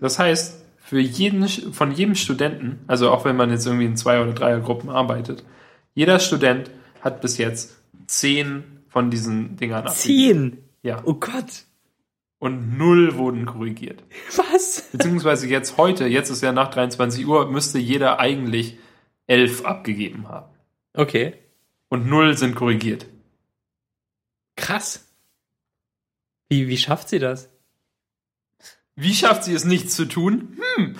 Das 0.00 0.18
heißt, 0.18 0.67
für 0.88 1.00
jeden, 1.00 1.46
von 1.46 1.92
jedem 1.92 2.14
Studenten, 2.14 2.78
also 2.86 3.10
auch 3.10 3.26
wenn 3.26 3.36
man 3.36 3.50
jetzt 3.50 3.66
irgendwie 3.66 3.84
in 3.84 3.98
zwei 3.98 4.22
oder 4.22 4.32
dreier 4.32 4.60
Gruppen 4.60 4.88
arbeitet, 4.88 5.44
jeder 5.94 6.18
Student 6.18 6.70
hat 7.02 7.20
bis 7.20 7.36
jetzt 7.36 7.76
zehn 8.06 8.64
von 8.88 9.10
diesen 9.10 9.56
Dingern 9.56 9.86
abgegeben. 9.86 10.50
Zehn. 10.50 10.64
Ja. 10.82 11.02
Oh 11.04 11.12
Gott. 11.12 11.64
Und 12.38 12.78
null 12.78 13.16
wurden 13.16 13.44
korrigiert. 13.44 14.02
Was? 14.34 14.88
Beziehungsweise 14.90 15.46
jetzt 15.46 15.76
heute, 15.76 16.06
jetzt 16.06 16.30
ist 16.30 16.42
ja 16.42 16.52
nach 16.52 16.70
23 16.70 17.26
Uhr, 17.26 17.50
müsste 17.50 17.78
jeder 17.78 18.18
eigentlich 18.18 18.78
elf 19.26 19.66
abgegeben 19.66 20.26
haben. 20.28 20.50
Okay. 20.94 21.34
Und 21.90 22.08
null 22.08 22.34
sind 22.38 22.54
korrigiert. 22.54 23.04
Krass. 24.56 25.06
Wie, 26.48 26.66
wie 26.68 26.78
schafft 26.78 27.10
sie 27.10 27.18
das? 27.18 27.50
Wie 29.00 29.14
schafft 29.14 29.44
sie 29.44 29.54
es 29.54 29.64
nicht 29.64 29.92
zu 29.92 30.06
tun? 30.06 30.58
Hm. 30.76 30.96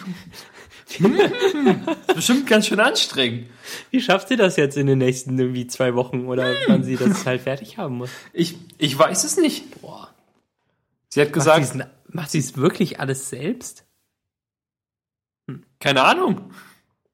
hm. 0.98 1.16
Ist 2.06 2.14
bestimmt 2.14 2.46
ganz 2.46 2.68
schön 2.68 2.78
anstrengend. 2.78 3.48
Wie 3.90 4.00
schafft 4.00 4.28
sie 4.28 4.36
das 4.36 4.56
jetzt 4.56 4.76
in 4.76 4.86
den 4.86 4.98
nächsten 4.98 5.36
irgendwie 5.36 5.66
zwei 5.66 5.96
Wochen 5.96 6.26
oder 6.26 6.54
wann 6.68 6.84
sie 6.84 6.96
das 6.96 7.26
halt 7.26 7.42
fertig 7.42 7.76
haben 7.76 7.96
muss? 7.96 8.10
Ich, 8.32 8.56
ich 8.78 8.96
weiß 8.96 9.24
es 9.24 9.36
nicht. 9.36 9.80
Boah. 9.80 10.14
Sie 11.08 11.20
hat 11.20 11.32
gesagt, 11.32 11.76
macht 12.08 12.30
sie 12.30 12.38
es 12.38 12.56
wirklich 12.56 13.00
alles 13.00 13.28
selbst? 13.28 13.84
keine 15.80 16.04
Ahnung. 16.04 16.52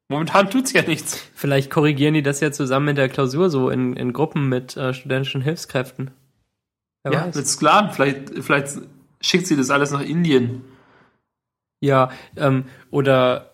Momentan 0.08 0.50
tut's 0.50 0.72
ja 0.72 0.82
nichts. 0.82 1.22
Vielleicht 1.34 1.70
korrigieren 1.70 2.14
die 2.14 2.22
das 2.22 2.40
ja 2.40 2.52
zusammen 2.52 2.86
mit 2.86 2.98
der 2.98 3.08
Klausur 3.08 3.48
so 3.48 3.70
in, 3.70 3.96
in 3.96 4.12
Gruppen 4.12 4.48
mit 4.50 4.76
äh, 4.76 4.92
studentischen 4.92 5.40
Hilfskräften. 5.40 6.10
Wer 7.04 7.12
Ja, 7.12 7.26
weiß. 7.26 7.34
mit 7.36 7.46
Sklaven. 7.46 7.90
Vielleicht, 7.90 8.44
vielleicht 8.44 8.68
schickt 9.22 9.46
sie 9.46 9.56
das 9.56 9.70
alles 9.70 9.92
nach 9.92 10.02
Indien. 10.02 10.62
Ja, 11.84 12.10
ähm, 12.36 12.64
oder 12.90 13.52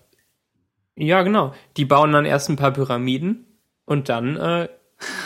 ja, 0.97 1.23
genau. 1.23 1.53
Die 1.77 1.85
bauen 1.85 2.13
dann 2.13 2.25
erst 2.25 2.49
ein 2.49 2.57
paar 2.57 2.73
Pyramiden 2.73 3.45
und 3.87 4.09
dann 4.09 4.37
äh, 4.37 4.69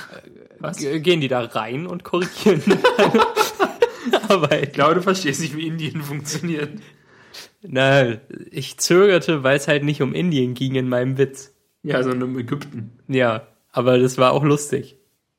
Was? 0.58 0.78
gehen 0.78 1.20
die 1.20 1.28
da 1.28 1.40
rein 1.40 1.87
und 1.87 2.02
korrigieren 2.04 2.62
Arbeit. 4.28 4.68
Ich 4.68 4.73
glaube, 4.73 4.94
du 4.94 5.02
verstehst 5.02 5.40
nicht, 5.40 5.54
wie 5.56 5.66
Indien 5.66 6.02
funktioniert. 6.02 6.70
Na, 7.62 8.16
ich 8.50 8.78
zögerte, 8.78 9.42
weil 9.42 9.56
es 9.56 9.68
halt 9.68 9.84
nicht 9.84 10.00
um 10.00 10.14
Indien 10.14 10.54
ging 10.54 10.75
in 10.75 10.88
meinem 10.88 11.18
Witz. 11.18 11.54
Ja, 11.82 12.02
sondern 12.02 12.30
um 12.30 12.38
Ägypten. 12.38 12.99
Ja, 13.08 13.46
aber 13.70 13.99
das 13.99 14.16
war 14.16 14.32
auch 14.32 14.44
lustig. 14.44 14.96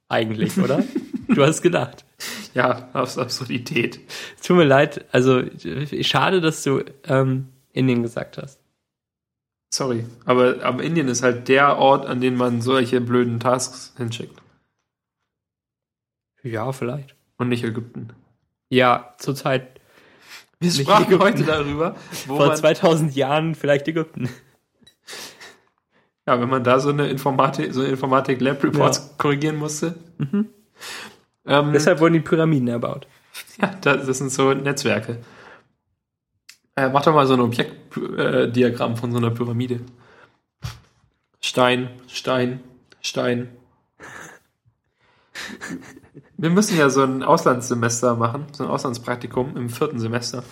Eigentlich, 0.08 0.58
oder? 0.60 0.84
du 1.28 1.44
hast 1.44 1.64
gedacht. 1.64 2.06
Ja, 2.54 2.90
aus 2.94 3.18
Absurdität. 3.18 4.00
Tut 4.46 4.58
mir 4.58 4.66
leid, 4.66 5.06
also 5.12 5.44
schade, 6.02 6.42
dass 6.42 6.64
du 6.64 6.84
ähm, 7.08 7.48
Indien 7.76 8.02
gesagt 8.02 8.38
hast. 8.38 8.60
Sorry. 9.70 10.06
Aber, 10.26 10.64
aber 10.64 10.84
Indien 10.84 11.08
ist 11.10 11.22
halt 11.22 11.48
der 11.50 11.78
Ort, 11.78 12.06
an 12.06 12.22
den 12.22 12.36
man 12.36 12.62
solche 12.62 13.02
blöden 13.02 13.40
Tasks 13.40 13.94
hinschickt. 13.98 14.42
Ja, 16.42 16.72
vielleicht. 16.72 17.16
Und 17.38 17.50
nicht 17.50 17.64
Ägypten. 17.64 18.10
Ja, 18.70 19.14
zurzeit 19.18 19.82
Wir 20.60 20.72
sprachen 20.72 21.08
Ägypten. 21.08 21.24
heute 21.24 21.44
darüber, 21.44 21.96
wo 22.28 22.38
vor 22.38 22.48
man, 22.48 22.58
2000 22.58 23.16
Jahren 23.16 23.56
vielleicht 23.56 23.88
Ägypten. 23.88 24.30
ja, 26.26 26.40
wenn 26.40 26.50
man 26.50 26.64
da 26.64 26.80
so 26.80 26.90
eine 26.90 27.10
Informatik, 27.10 27.74
so 27.74 27.84
Informatik-Lab-Reports 27.84 29.18
korrigieren 29.18 29.58
musste. 29.58 29.96
Ähm, 31.48 31.74
Deshalb 31.74 32.00
wurden 32.00 32.14
die 32.14 32.22
Pyramiden 32.22 32.70
erbaut. 32.70 33.08
Ja, 33.62 33.76
das, 33.82 34.08
das 34.08 34.18
sind 34.20 34.32
so 34.32 34.54
Netzwerke. 34.54 35.20
Äh, 36.76 36.90
mach 36.90 37.04
doch 37.04 37.14
mal 37.14 37.26
so 37.26 37.34
ein 37.34 37.40
Objektdiagramm 37.40 38.98
von 38.98 39.12
so 39.12 39.18
einer 39.18 39.32
Pyramide. 39.32 39.80
Stein, 41.40 41.90
Stein, 42.08 42.60
Stein. 43.02 43.50
Wir 46.38 46.50
müssen 46.50 46.78
ja 46.78 46.90
so 46.90 47.04
ein 47.04 47.24
Auslandssemester 47.24 48.16
machen, 48.16 48.48
so 48.52 48.66
ein 48.66 48.70
Auslandspraktikum 48.70 49.56
im 49.56 49.70
vierten 49.70 50.00
Semester. 50.00 50.44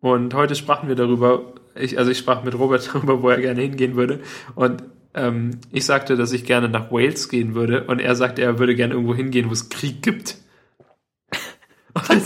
Und 0.00 0.34
heute 0.34 0.54
sprachen 0.54 0.88
wir 0.88 0.96
darüber, 0.96 1.54
ich, 1.74 1.98
also 1.98 2.10
ich 2.10 2.18
sprach 2.18 2.44
mit 2.44 2.58
Robert 2.58 2.88
darüber, 2.94 3.22
wo 3.22 3.30
er 3.30 3.40
gerne 3.40 3.62
hingehen 3.62 3.96
würde. 3.96 4.20
Und 4.54 4.82
ähm, 5.14 5.52
ich 5.72 5.86
sagte, 5.86 6.16
dass 6.16 6.32
ich 6.32 6.44
gerne 6.44 6.68
nach 6.68 6.92
Wales 6.92 7.30
gehen 7.30 7.54
würde. 7.54 7.84
Und 7.84 8.00
er 8.00 8.14
sagte, 8.14 8.42
er 8.42 8.58
würde 8.58 8.76
gerne 8.76 8.92
irgendwo 8.92 9.14
hingehen, 9.14 9.48
wo 9.48 9.54
es 9.54 9.70
Krieg 9.70 10.02
gibt. 10.02 10.36
Und 11.94 12.22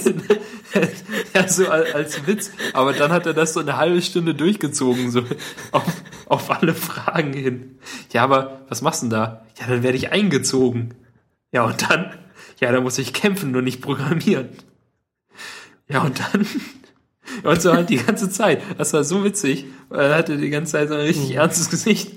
ja, 1.35 1.49
so 1.49 1.69
als, 1.69 2.27
Witz. 2.27 2.51
Aber 2.73 2.93
dann 2.93 3.13
hat 3.13 3.27
er 3.27 3.35
das 3.35 3.55
so 3.55 3.61
eine 3.61 3.77
halbe 3.77 4.03
Stunde 4.03 4.35
durchgezogen, 4.35 5.11
so 5.11 5.23
auf, 5.73 5.85
auf 6.27 6.51
alle 6.51 6.75
Fragen 6.75 7.33
hin. 7.33 7.79
Ja, 8.13 8.25
aber 8.25 8.63
was 8.69 8.83
machst 8.83 9.03
du 9.03 9.07
denn 9.07 9.11
da? 9.11 9.47
Ja, 9.59 9.67
dann 9.67 9.83
werde 9.83 9.97
ich 9.97 10.13
eingezogen. 10.13 10.95
Ja, 11.53 11.65
und 11.65 11.91
dann? 11.91 12.15
Ja, 12.61 12.73
da 12.73 12.81
muss 12.81 12.99
ich 12.99 13.13
kämpfen 13.13 13.55
und 13.57 13.65
nicht 13.65 13.81
programmieren. 13.81 14.51
Ja, 15.89 16.03
und 16.03 16.21
dann? 16.21 16.47
Und 17.45 17.63
so 17.63 17.73
halt 17.73 17.91
die 17.91 17.97
ganze 17.97 18.29
Zeit. 18.29 18.61
Das 18.77 18.93
war 18.93 19.05
so 19.05 19.23
witzig. 19.23 19.67
Er 19.89 20.17
hatte 20.17 20.37
die 20.37 20.51
ganze 20.51 20.73
Zeit 20.73 20.89
so 20.89 20.95
ein 20.95 21.01
richtig 21.01 21.37
ernstes 21.37 21.71
Gesicht. 21.71 22.13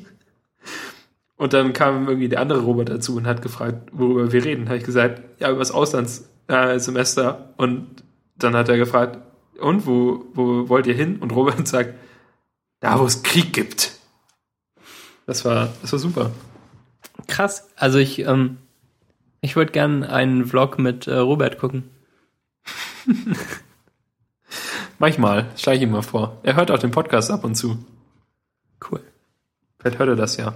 Und 1.38 1.54
dann 1.54 1.74
kam 1.74 2.08
irgendwie 2.08 2.30
der 2.30 2.40
andere 2.40 2.62
Robert 2.62 2.90
dazu 2.90 3.16
und 3.16 3.28
hat 3.28 3.44
gefragt, 3.44 3.92
worüber 3.92 4.32
wir 4.32 4.44
reden. 4.44 4.68
Habe 4.70 4.78
ich 4.78 4.84
gesagt, 4.84 5.22
ja, 5.40 5.50
über 5.50 5.60
das 5.60 5.72
Auslandssemester. 5.72 7.54
Und 7.58 8.03
dann 8.36 8.56
hat 8.56 8.70
er 8.70 8.78
gefragt, 8.78 9.20
und 9.60 9.86
wo, 9.86 10.26
wo 10.34 10.70
wollt 10.70 10.88
ihr 10.88 10.94
hin? 10.94 11.18
Und 11.20 11.32
Robert 11.32 11.68
sagt, 11.68 11.94
da, 12.80 13.00
wo 13.00 13.06
es 13.06 13.24
Krieg 13.24 13.54
gibt. 13.54 13.94
Das 15.26 15.46
war, 15.46 15.70
das 15.82 15.92
war 15.92 16.00
super. 16.00 16.32
Krass. 17.28 17.70
Also 17.76 17.98
ich, 17.98 18.20
ähm, 18.20 18.58
ich 19.42 19.56
würde 19.56 19.72
gern 19.72 20.04
einen 20.04 20.46
Vlog 20.46 20.80
mit 20.80 21.08
äh, 21.08 21.16
Robert 21.16 21.58
gucken. 21.60 21.90
Manchmal, 25.00 25.48
schlage 25.58 25.78
ich 25.78 25.84
ihm 25.84 25.92
mal 25.92 26.02
vor. 26.02 26.40
Er 26.44 26.56
hört 26.56 26.72
auch 26.72 26.80
den 26.80 26.92
Podcast 26.92 27.32
ab 27.32 27.44
und 27.44 27.56
zu. 27.56 27.84
Cool. 28.90 29.02
Vielleicht 29.80 30.00
hört 30.00 30.10
er 30.10 30.16
das 30.16 30.38
ja. 30.38 30.54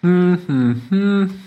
Hm, 0.00 0.38
hm, 0.46 0.82
hm. 0.88 1.40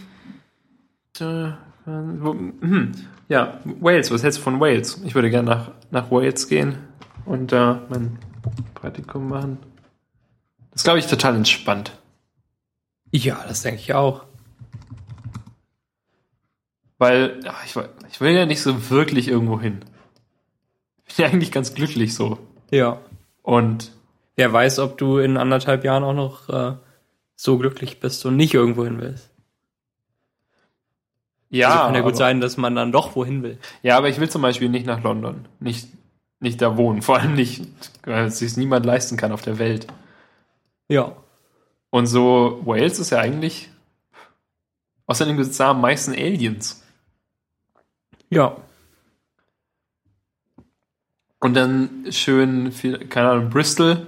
Da, 1.13 1.59
hm. 1.87 2.91
Ja, 3.29 3.59
Wales, 3.63 4.11
was 4.11 4.23
hältst 4.23 4.39
du 4.39 4.43
von 4.43 4.59
Wales? 4.59 5.01
Ich 5.05 5.15
würde 5.15 5.29
gerne 5.29 5.49
nach, 5.49 5.71
nach 5.91 6.11
Wales 6.11 6.47
gehen 6.47 6.77
und 7.25 7.51
da 7.51 7.81
mein 7.89 8.19
Praktikum 8.75 9.29
machen. 9.29 9.57
Das 10.71 10.81
ist, 10.81 10.83
glaube 10.83 10.99
ich, 10.99 11.07
total 11.07 11.35
entspannt. 11.35 11.91
Ja, 13.11 13.43
das 13.47 13.61
denke 13.63 13.79
ich 13.81 13.93
auch. 13.93 14.25
Weil 16.97 17.39
ach, 17.47 17.65
ich, 17.65 17.75
will- 17.75 17.89
ich 18.09 18.21
will 18.21 18.31
ja 18.31 18.45
nicht 18.45 18.61
so 18.61 18.89
wirklich 18.89 19.27
irgendwo 19.27 19.59
hin. 19.59 19.79
Ich 21.07 21.15
bin 21.15 21.25
ja 21.25 21.31
eigentlich 21.31 21.51
ganz 21.51 21.73
glücklich 21.73 22.13
so. 22.13 22.37
Ja. 22.71 22.99
Und 23.43 23.91
Wer 24.39 24.53
weiß, 24.53 24.77
ob 24.77 24.99
du 24.99 25.17
in 25.17 25.35
anderthalb 25.35 25.83
Jahren 25.83 26.03
auch 26.03 26.13
noch 26.13 26.47
äh, 26.49 26.75
so 27.35 27.57
glücklich 27.57 27.99
bist 27.99 28.23
und 28.27 28.35
nicht 28.35 28.53
irgendwo 28.53 28.83
hin 28.83 29.01
willst. 29.01 29.31
Ja, 31.49 31.69
also 31.69 31.85
kann 31.85 31.95
ja 31.95 32.01
gut 32.01 32.17
sein, 32.17 32.41
dass 32.41 32.57
man 32.57 32.75
dann 32.75 32.91
doch 32.91 33.15
wohin 33.15 33.43
will. 33.43 33.57
Ja, 33.83 33.97
aber 33.97 34.09
ich 34.09 34.19
will 34.19 34.29
zum 34.29 34.41
Beispiel 34.41 34.69
nicht 34.69 34.85
nach 34.85 35.01
London. 35.03 35.45
Nicht, 35.59 35.87
nicht 36.39 36.61
da 36.61 36.77
wohnen. 36.77 37.01
Vor 37.01 37.17
allem 37.17 37.35
nicht, 37.35 37.65
weil 38.05 38.25
es 38.25 38.39
sich 38.39 38.57
niemand 38.57 38.85
leisten 38.85 39.17
kann 39.17 39.31
auf 39.31 39.41
der 39.41 39.59
Welt. 39.59 39.87
Ja. 40.89 41.15
Und 41.89 42.07
so, 42.07 42.61
Wales 42.65 42.99
ist 42.99 43.11
ja 43.11 43.19
eigentlich. 43.19 43.69
Außerdem 45.05 45.37
gibt 45.37 45.49
es 45.49 45.57
da 45.57 45.71
am 45.71 45.81
meisten 45.81 46.11
Aliens. 46.11 46.83
Ja. 48.29 48.57
Und 51.39 51.53
dann 51.53 52.07
schön 52.09 52.71
viel, 52.71 52.97
keine 53.07 53.29
Ahnung, 53.29 53.49
Bristol. 53.49 54.05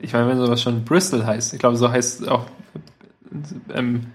Ich 0.00 0.12
meine, 0.12 0.28
wenn 0.28 0.38
sowas 0.38 0.62
schon 0.62 0.84
Bristol 0.84 1.24
heißt, 1.24 1.54
ich 1.54 1.60
glaube, 1.60 1.76
so 1.76 1.90
heißt 1.90 2.26
auch 2.28 2.46
ähm, 3.72 4.06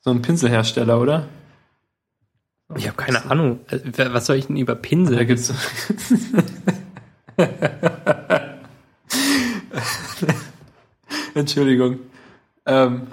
so 0.00 0.10
ein 0.10 0.22
Pinselhersteller, 0.22 1.00
oder? 1.00 1.26
Ich 2.76 2.86
habe 2.86 2.96
keine 2.96 3.30
Ahnung. 3.30 3.60
Äh, 3.70 4.12
Was 4.12 4.26
soll 4.26 4.36
ich 4.36 4.46
denn 4.46 4.56
über 4.56 4.74
Pinsel? 4.74 5.16
Da 5.16 5.24
gibt's. 5.24 5.52
Entschuldigung. 11.34 11.98
Ähm, 12.64 13.08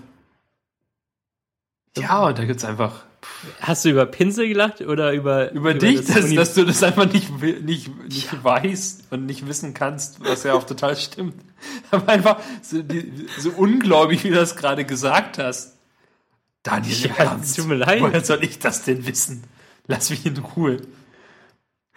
ja, 1.97 2.25
und 2.25 2.37
da 2.37 2.45
gibt's 2.45 2.65
einfach 2.65 3.03
Hast 3.61 3.85
du 3.85 3.89
über 3.89 4.05
Pinsel 4.05 4.47
gelacht 4.47 4.81
oder 4.81 5.13
über 5.13 5.51
über, 5.51 5.73
dich, 5.73 6.05
das 6.05 6.15
dass, 6.15 6.33
dass 6.33 6.53
du 6.53 6.65
das 6.65 6.83
einfach 6.83 7.11
nicht, 7.11 7.29
nicht, 7.41 7.89
nicht 8.09 8.43
weißt 8.43 9.11
und 9.11 9.25
nicht 9.25 9.47
wissen 9.47 9.73
kannst, 9.73 10.23
was 10.23 10.43
ja 10.43 10.53
auch 10.53 10.63
total 10.63 10.95
stimmt. 10.95 11.35
Aber 11.91 12.09
einfach 12.09 12.39
so, 12.61 12.81
die, 12.81 13.27
so 13.37 13.51
unglaublich, 13.51 14.23
wie 14.23 14.29
du 14.29 14.35
das 14.35 14.55
gerade 14.55 14.85
gesagt 14.85 15.37
hast. 15.37 15.77
Daniel, 16.63 16.95
Ja, 16.95 17.11
Ernst, 17.17 17.57
tut 17.57 17.67
mir 17.67 17.75
leid. 17.75 18.01
woher 18.01 18.23
soll 18.23 18.43
ich 18.43 18.59
das 18.59 18.83
denn 18.83 19.05
wissen? 19.05 19.43
Lass 19.87 20.09
mich 20.09 20.25
in 20.25 20.37
Ruhe. 20.37 20.77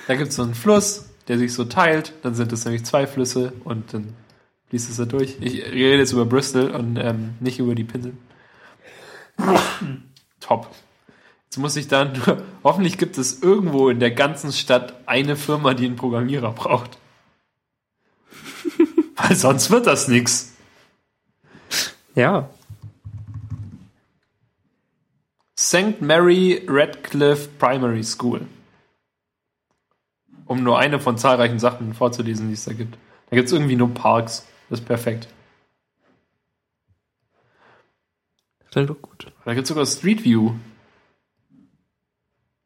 Da 0.07 0.15
gibt's 0.15 0.37
so 0.37 0.43
einen 0.43 0.55
Fluss, 0.55 1.07
der 1.29 1.39
sich 1.39 1.53
so 1.53 1.65
teilt, 1.65 2.13
dann 2.23 2.35
sind 2.35 2.53
es 2.53 2.65
nämlich 2.65 2.85
zwei 2.85 3.07
Flüsse 3.07 3.53
und 3.65 3.93
dann 3.95 4.15
fließt 4.69 4.91
es 4.91 4.97
da 4.97 5.05
durch. 5.05 5.37
Ich 5.41 5.65
rede 5.65 5.99
jetzt 5.99 6.13
über 6.13 6.27
Bristol 6.27 6.71
und 6.71 6.97
ähm, 6.97 7.35
nicht 7.41 7.59
über 7.59 7.75
die 7.75 7.85
Pinsel. 7.85 8.17
Top. 10.41 10.71
Jetzt 11.45 11.59
muss 11.59 11.77
ich 11.77 11.89
dann 11.89 12.13
nur, 12.13 12.43
hoffentlich 12.65 12.99
gibt 12.99 13.19
es 13.19 13.43
irgendwo 13.43 13.89
in 13.89 14.01
der 14.01 14.11
ganzen 14.11 14.53
Stadt 14.53 14.95
eine 15.07 15.37
Firma, 15.37 15.75
die 15.75 15.87
einen 15.87 15.97
Programmierer 15.97 16.53
braucht. 16.53 16.99
Weil 19.17 19.37
sonst 19.37 19.71
wird 19.71 19.87
das 19.87 20.09
nix. 20.09 20.53
Ja. 22.15 22.51
St. 25.67 26.01
Mary 26.01 26.63
Radcliffe 26.69 27.49
Primary 27.59 28.05
School. 28.05 28.43
Um 30.45 30.63
nur 30.63 30.79
eine 30.79 31.01
von 31.01 31.19
zahlreichen 31.19 31.59
Sachen 31.59 31.93
vorzulesen, 31.93 32.47
die 32.47 32.55
es 32.55 32.67
da 32.67 32.73
gibt. 32.73 32.97
Da 33.31 33.35
gibt 33.35 33.49
es 33.49 33.53
irgendwie 33.53 33.75
nur 33.75 33.93
Parks. 33.93 34.47
Das 34.71 34.79
ist 34.79 34.87
perfekt. 34.87 35.27
Das 38.61 38.71
klingt 38.71 38.91
doch 38.91 39.03
gut. 39.03 39.33
Da 39.45 39.55
gibt 39.55 39.65
es 39.65 39.69
sogar 39.69 39.87
Street 39.87 40.23
View. 40.23 40.53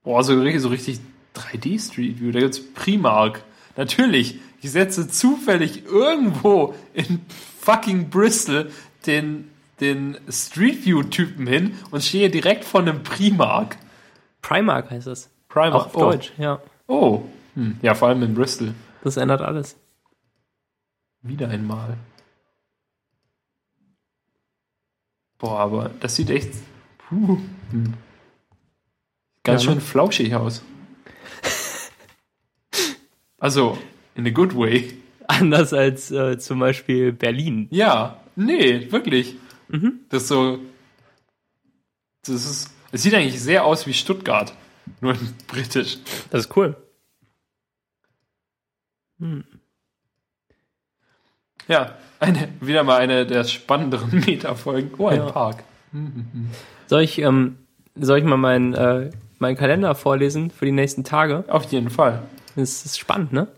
Boah, 0.03 0.23
so 0.23 0.39
richtig, 0.39 0.61
so 0.61 0.69
richtig 0.69 1.01
3D 1.35 1.81
Street 1.81 2.21
View. 2.21 2.33
Da 2.33 2.41
gibt 2.41 2.53
es 2.53 2.75
Primark. 2.75 3.43
Natürlich, 3.79 4.41
ich 4.61 4.73
setze 4.73 5.09
zufällig 5.09 5.87
irgendwo 5.87 6.75
in 6.93 7.25
fucking 7.61 8.11
Bristol 8.11 8.71
den, 9.07 9.51
den 9.81 10.19
Street 10.29 10.85
View 10.85 11.03
Typen 11.05 11.47
hin 11.47 11.75
und 11.91 12.03
stehe 12.03 12.31
direkt 12.31 12.65
vor 12.65 12.81
einem 12.81 13.03
Primark. 13.03 13.77
Primark 14.43 14.91
heißt 14.91 15.07
es. 15.07 15.31
Primark. 15.49 15.75
Auch 15.75 15.87
auf 15.87 15.97
oh. 15.97 16.01
Deutsch, 16.01 16.33
ja. 16.39 16.61
Oh. 16.87 17.23
Hm. 17.55 17.79
Ja, 17.83 17.95
vor 17.95 18.09
allem 18.09 18.23
in 18.23 18.35
Bristol. 18.35 18.75
Das 19.03 19.17
ändert 19.17 19.41
alles. 19.41 19.77
Wieder 21.23 21.49
einmal. 21.49 21.97
Boah, 25.39 25.59
aber 25.59 25.91
das 26.01 26.17
sieht 26.17 26.31
echt 26.31 26.53
puh, 26.99 27.39
hm. 27.71 27.95
ganz 29.43 29.65
Ja, 29.65 29.71
ne? 29.71 29.75
schön 29.75 29.81
flauschig 29.81 30.35
aus. 30.35 30.63
Also, 33.41 33.79
in 34.15 34.27
a 34.27 34.31
good 34.31 34.55
way. 34.55 34.93
Anders 35.27 35.73
als 35.73 36.11
äh, 36.11 36.39
zum 36.39 36.59
Beispiel 36.59 37.13
Berlin. 37.13 37.69
Ja, 37.71 38.21
nee, 38.37 38.93
wirklich. 38.93 39.37
Mhm. 39.71 40.01
Das 40.09 40.23
ist 40.23 40.29
so. 40.29 40.59
Das 42.27 42.35
ist. 42.45 42.71
Es 42.93 43.03
sieht 43.03 43.15
eigentlich 43.15 43.41
sehr 43.41 43.65
aus 43.65 43.87
wie 43.87 43.95
Stuttgart. 43.95 44.53
Nur 45.01 45.13
in 45.15 45.35
britisch. 45.47 45.99
Das 46.31 46.47
ist 46.47 46.57
cool. 46.57 46.77
Hm. 49.21 49.45
Ja, 51.69 51.95
eine, 52.19 52.49
wieder 52.61 52.83
mal 52.83 52.97
eine 52.99 53.27
der 53.27 53.45
spannenderen 53.45 54.11
Metafolgen. 54.27 54.93
Oh, 54.99 55.07
ein 55.07 55.19
Ja. 55.19 55.31
Park. 55.31 55.63
Soll 56.87 57.03
ich, 57.03 57.19
ähm, 57.19 57.59
soll 57.95 58.19
ich 58.19 58.25
mal 58.25 58.37
meinen 58.37 58.75
äh, 58.75 59.11
meinen 59.39 59.57
Kalender 59.57 59.95
vorlesen 59.95 60.51
für 60.51 60.65
die 60.67 60.73
nächsten 60.73 61.05
Tage? 61.05 61.45
Auf 61.49 61.71
jeden 61.73 61.91
Fall. 61.91 62.23
Das 62.57 62.85
ist 62.85 62.99
spannend, 62.99 63.33
ne? 63.33 63.49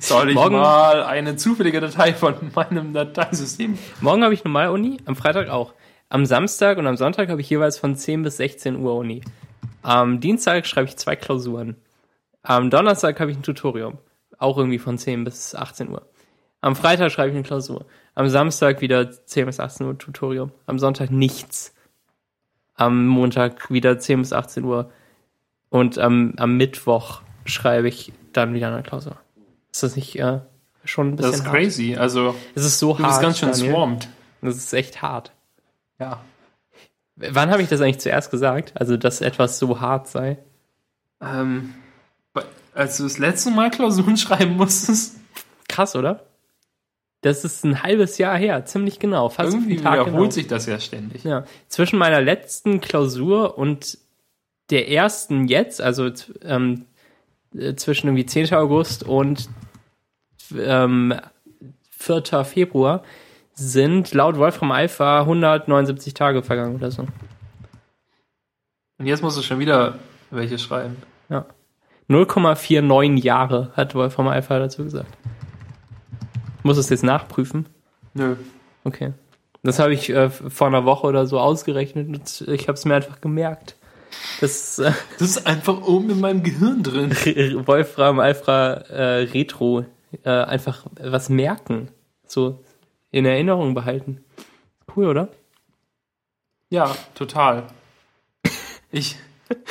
Soll 0.00 0.30
ich 0.30 0.34
Morgen- 0.34 0.56
mal 0.56 1.02
eine 1.04 1.36
zufällige 1.36 1.80
Datei 1.80 2.14
von 2.14 2.34
meinem 2.54 2.92
Dateisystem? 2.92 3.78
Morgen 4.00 4.22
habe 4.24 4.34
ich 4.34 4.44
normal 4.44 4.70
Uni, 4.70 4.98
am 5.06 5.16
Freitag 5.16 5.48
auch. 5.48 5.72
Am 6.08 6.26
Samstag 6.26 6.78
und 6.78 6.86
am 6.86 6.96
Sonntag 6.96 7.28
habe 7.28 7.40
ich 7.40 7.50
jeweils 7.50 7.78
von 7.78 7.96
10 7.96 8.22
bis 8.22 8.36
16 8.36 8.76
Uhr 8.76 8.94
Uni. 8.94 9.22
Am 9.82 10.20
Dienstag 10.20 10.66
schreibe 10.66 10.88
ich 10.88 10.96
zwei 10.96 11.16
Klausuren. 11.16 11.76
Am 12.42 12.70
Donnerstag 12.70 13.18
habe 13.20 13.30
ich 13.30 13.36
ein 13.36 13.42
Tutorium. 13.42 13.98
Auch 14.38 14.58
irgendwie 14.58 14.78
von 14.78 14.98
10 14.98 15.24
bis 15.24 15.54
18 15.54 15.88
Uhr. 15.90 16.02
Am 16.60 16.76
Freitag 16.76 17.10
schreibe 17.12 17.30
ich 17.30 17.34
eine 17.34 17.44
Klausur. 17.44 17.84
Am 18.14 18.28
Samstag 18.28 18.80
wieder 18.80 19.10
10 19.10 19.46
bis 19.46 19.60
18 19.60 19.86
Uhr 19.86 19.98
Tutorium. 19.98 20.52
Am 20.66 20.78
Sonntag 20.78 21.10
nichts. 21.10 21.74
Am 22.74 23.06
Montag 23.06 23.70
wieder 23.70 23.98
10 23.98 24.20
bis 24.20 24.32
18 24.32 24.64
Uhr. 24.64 24.90
Und 25.68 25.98
am, 25.98 26.34
am 26.36 26.56
Mittwoch 26.56 27.22
schreibe 27.44 27.88
ich 27.88 28.12
dann 28.32 28.54
wieder 28.54 28.68
eine 28.72 28.82
Klausur. 28.82 29.16
Ist 29.74 29.82
das 29.82 29.96
nicht 29.96 30.16
äh, 30.20 30.38
schon 30.84 31.08
ein 31.08 31.16
bisschen 31.16 31.32
Das 31.32 31.40
ist 31.40 31.46
hart? 31.46 31.56
crazy. 31.56 31.96
Also, 31.96 32.36
Es 32.54 32.64
ist 32.64 32.78
so 32.78 32.92
du 32.94 33.00
hart. 33.00 33.08
bist 33.10 33.20
ganz 33.22 33.38
schön 33.40 33.50
Daniel. 33.50 33.72
swarmed. 33.72 34.08
Das 34.40 34.56
ist 34.56 34.72
echt 34.72 35.02
hart. 35.02 35.32
Ja. 35.98 36.20
Wann 37.16 37.50
habe 37.50 37.60
ich 37.60 37.68
das 37.68 37.80
eigentlich 37.80 37.98
zuerst 37.98 38.30
gesagt? 38.30 38.72
Also, 38.76 38.96
dass 38.96 39.20
etwas 39.20 39.58
so 39.58 39.80
hart 39.80 40.06
sei? 40.06 40.38
Ähm, 41.20 41.74
als 42.72 42.98
du 42.98 43.02
das 43.02 43.18
letzte 43.18 43.50
Mal 43.50 43.70
Klausuren 43.70 44.16
schreiben 44.16 44.56
musstest, 44.56 45.16
Krass, 45.68 45.96
oder? 45.96 46.24
Das 47.22 47.44
ist 47.44 47.64
ein 47.64 47.82
halbes 47.82 48.18
Jahr 48.18 48.36
her, 48.36 48.64
ziemlich 48.66 49.00
genau. 49.00 49.28
Fast 49.30 49.54
irgendwie 49.54 49.80
wiederholt 49.80 50.06
genau. 50.06 50.30
sich 50.30 50.46
das 50.46 50.66
ja 50.66 50.78
ständig. 50.78 51.24
Ja. 51.24 51.46
Zwischen 51.66 51.98
meiner 51.98 52.20
letzten 52.20 52.80
Klausur 52.80 53.58
und 53.58 53.98
der 54.70 54.88
ersten 54.88 55.48
jetzt, 55.48 55.80
also 55.80 56.10
ähm, 56.42 56.84
äh, 57.56 57.74
zwischen 57.74 58.08
irgendwie 58.08 58.26
10. 58.26 58.52
August 58.54 59.04
und 59.04 59.48
ähm, 60.56 61.14
4. 61.90 62.44
Februar, 62.44 63.02
sind 63.54 64.12
laut 64.14 64.36
Wolfram 64.36 64.72
Alpha 64.72 65.20
179 65.20 66.14
Tage 66.14 66.42
vergangen 66.42 66.74
oder 66.74 66.90
so. 66.90 67.06
Und 68.98 69.06
jetzt 69.06 69.22
musst 69.22 69.38
du 69.38 69.42
schon 69.42 69.58
wieder 69.58 69.98
welche 70.30 70.58
schreiben. 70.58 70.96
Ja. 71.28 71.46
0,49 72.08 73.22
Jahre 73.22 73.70
hat 73.74 73.94
Wolfram 73.94 74.28
Alpha 74.28 74.58
dazu 74.58 74.84
gesagt. 74.84 75.16
Muss 76.62 76.76
es 76.78 76.90
jetzt 76.90 77.04
nachprüfen? 77.04 77.66
Nö. 78.14 78.36
Okay. 78.84 79.12
Das 79.62 79.78
habe 79.78 79.94
ich 79.94 80.10
äh, 80.10 80.28
vor 80.28 80.66
einer 80.66 80.84
Woche 80.84 81.06
oder 81.06 81.26
so 81.26 81.38
ausgerechnet 81.38 82.08
und 82.08 82.44
ich 82.48 82.68
habe 82.68 82.74
es 82.74 82.84
mir 82.84 82.96
einfach 82.96 83.20
gemerkt. 83.20 83.76
Das 84.40 84.78
äh, 84.78 84.92
Das 85.18 85.30
ist 85.30 85.46
einfach 85.46 85.82
oben 85.82 86.10
in 86.10 86.20
meinem 86.20 86.42
Gehirn 86.42 86.82
drin. 86.82 87.10
Wolfram 87.66 88.20
Alpha 88.20 88.72
äh, 88.72 89.22
Retro 89.24 89.86
äh, 90.22 90.30
einfach 90.30 90.86
was 91.00 91.28
merken, 91.28 91.88
so 92.26 92.62
in 93.10 93.26
Erinnerung 93.26 93.74
behalten. 93.74 94.24
Cool, 94.94 95.06
oder? 95.06 95.28
Ja, 96.70 96.94
total. 97.14 97.66
Ich 98.90 99.16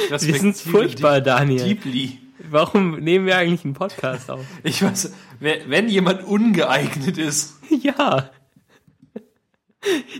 Wir 0.10 0.20
sind 0.20 0.56
furchtbar, 0.58 1.22
Daniel. 1.22 1.64
Deeply. 1.64 2.20
Warum 2.50 3.00
nehmen 3.00 3.26
wir 3.26 3.38
eigentlich 3.38 3.64
einen 3.64 3.74
Podcast 3.74 4.30
auf? 4.30 4.46
Ich 4.64 4.82
weiß, 4.82 5.14
wenn 5.40 5.90
jemand 5.90 6.24
ungeeignet 6.24 7.18
ist, 7.18 7.60
ja. 7.82 8.32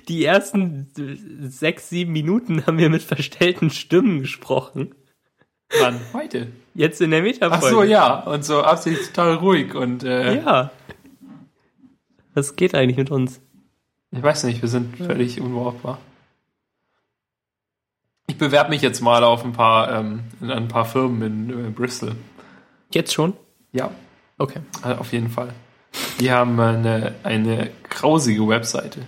Die 0.08 0.26
ersten 0.26 0.92
sechs, 1.50 1.90
sieben 1.90 2.12
Minuten 2.12 2.66
haben 2.66 2.78
wir 2.78 2.90
mit 2.90 3.02
verstellten 3.02 3.70
Stimmen 3.70 4.20
gesprochen. 4.20 4.94
dann 5.70 6.00
heute. 6.14 6.48
Jetzt 6.76 7.02
in 7.02 7.12
der 7.12 7.20
Ach 7.20 7.24
Metafolge. 7.24 7.68
so, 7.76 7.84
ja. 7.84 8.16
Und 8.22 8.44
so 8.44 8.64
absichtlich 8.64 9.08
total 9.10 9.36
ruhig. 9.36 9.76
Und 9.76 10.04
äh, 10.04 10.42
Ja. 10.44 10.72
Was 12.34 12.56
geht 12.56 12.74
eigentlich 12.74 12.98
mit 12.98 13.12
uns? 13.12 13.40
ich 14.12 14.22
weiß 14.24 14.44
nicht, 14.46 14.62
wir 14.62 14.70
sind 14.70 14.96
völlig 14.98 15.40
unbrauchbar. 15.42 16.00
Ich 18.28 18.38
bewerbe 18.38 18.70
mich 18.72 18.82
jetzt 18.82 19.02
mal 19.02 19.24
auf 19.24 19.44
ein 19.44 19.54
paar, 19.54 19.92
ähm, 19.92 20.24
in 20.42 20.50
ein 20.52 20.68
paar 20.68 20.86
Firmen 20.86 21.50
in 21.50 21.68
äh, 21.68 21.70
Bristol. 21.70 22.16
Jetzt 22.92 23.14
schon? 23.14 23.34
Ja, 23.72 23.92
Okay. 24.38 24.62
äh, 24.84 24.94
auf 24.94 25.12
jeden 25.14 25.30
Fall. 25.30 25.54
Die 26.20 26.32
haben 26.32 26.60
eine, 26.60 27.14
eine 27.24 27.70
grausige 27.90 28.48
Webseite. 28.48 29.06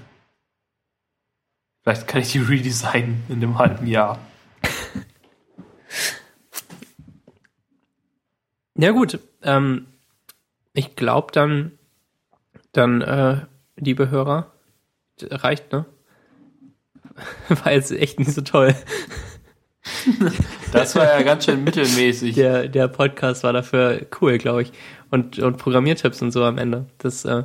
Vielleicht 1.81 2.07
kann 2.07 2.21
ich 2.21 2.31
die 2.31 2.39
redesignen 2.39 3.23
in 3.29 3.35
einem 3.43 3.57
halben 3.57 3.87
Jahr. 3.87 4.19
Ja 8.77 8.91
gut, 8.91 9.19
ähm, 9.41 9.87
ich 10.73 10.95
glaube 10.95 11.31
dann, 11.31 11.71
dann, 12.73 13.01
äh, 13.01 13.45
liebe 13.77 14.09
Hörer, 14.09 14.51
reicht, 15.21 15.71
ne? 15.71 15.85
War 17.63 17.71
jetzt 17.71 17.91
echt 17.91 18.19
nicht 18.19 18.33
so 18.33 18.41
toll. 18.41 18.75
Das 20.73 20.95
war 20.95 21.05
ja 21.05 21.21
ganz 21.21 21.45
schön 21.45 21.63
mittelmäßig. 21.63 22.35
Der, 22.35 22.67
der 22.67 22.87
Podcast 22.87 23.43
war 23.43 23.53
dafür 23.53 24.05
cool, 24.19 24.37
glaube 24.37 24.63
ich. 24.63 24.73
Und, 25.11 25.39
und 25.39 25.57
Programmiertipps 25.57 26.21
und 26.21 26.31
so 26.31 26.43
am 26.43 26.57
Ende. 26.57 26.87
Das, 26.97 27.23
äh, 27.23 27.43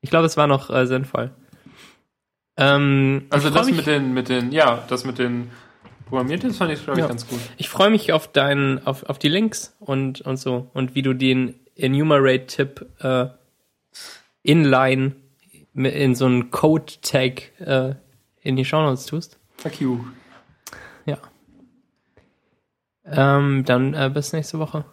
ich 0.00 0.10
glaube, 0.10 0.26
es 0.26 0.36
war 0.36 0.46
noch 0.46 0.68
äh, 0.68 0.86
sinnvoll. 0.86 1.30
Ähm, 2.56 3.26
Also 3.30 3.50
das 3.50 3.66
mich, 3.66 3.76
mit 3.76 3.86
den, 3.86 4.12
mit 4.12 4.28
den, 4.28 4.52
ja, 4.52 4.84
das 4.88 5.04
mit 5.04 5.18
den 5.18 5.50
Programmiertipps 6.10 6.56
fand 6.58 6.72
ich, 6.72 6.82
glaube 6.84 6.98
ich, 7.00 7.04
Ja. 7.04 7.08
ganz 7.08 7.26
gut. 7.26 7.38
Ich 7.56 7.68
freue 7.68 7.90
mich 7.90 8.12
auf 8.12 8.28
deinen, 8.30 8.86
auf, 8.86 9.04
auf 9.04 9.18
die 9.18 9.28
Links 9.28 9.74
und, 9.80 10.20
und 10.20 10.36
so 10.36 10.68
und 10.74 10.94
wie 10.94 11.02
du 11.02 11.14
den 11.14 11.54
Enumerate-Tipp 11.76 12.86
äh, 13.00 13.26
inline 14.42 15.16
in 15.74 16.14
so 16.14 16.26
einen 16.26 16.50
Code-Tag 16.50 17.58
äh, 17.60 17.94
in 18.42 18.56
die 18.56 18.64
Shownotes 18.64 19.06
tust. 19.06 19.38
Fuck 19.56 19.80
you. 19.80 20.00
Ja. 21.06 21.18
Ähm, 23.04 23.64
dann 23.64 23.94
äh, 23.94 24.10
bis 24.12 24.32
nächste 24.32 24.58
Woche. 24.58 24.84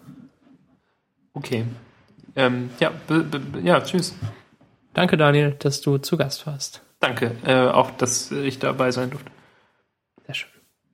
Okay. 1.34 1.65
Ähm, 2.36 2.69
ja, 2.80 2.91
b- 3.08 3.23
b- 3.23 3.60
ja, 3.63 3.82
tschüss. 3.82 4.15
Danke, 4.93 5.17
Daniel, 5.17 5.56
dass 5.60 5.82
du 5.82 5.97
zu 5.97 6.17
Gast 6.17 6.45
warst. 6.47 6.82
Danke, 6.99 7.36
äh, 7.45 7.67
auch, 7.67 7.91
dass 7.91 8.32
ich 8.32 8.60
dabei 8.60 8.91
sein 8.91 9.10
durfte. 9.12 9.30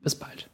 Bis 0.03 0.15
bald. 0.15 0.49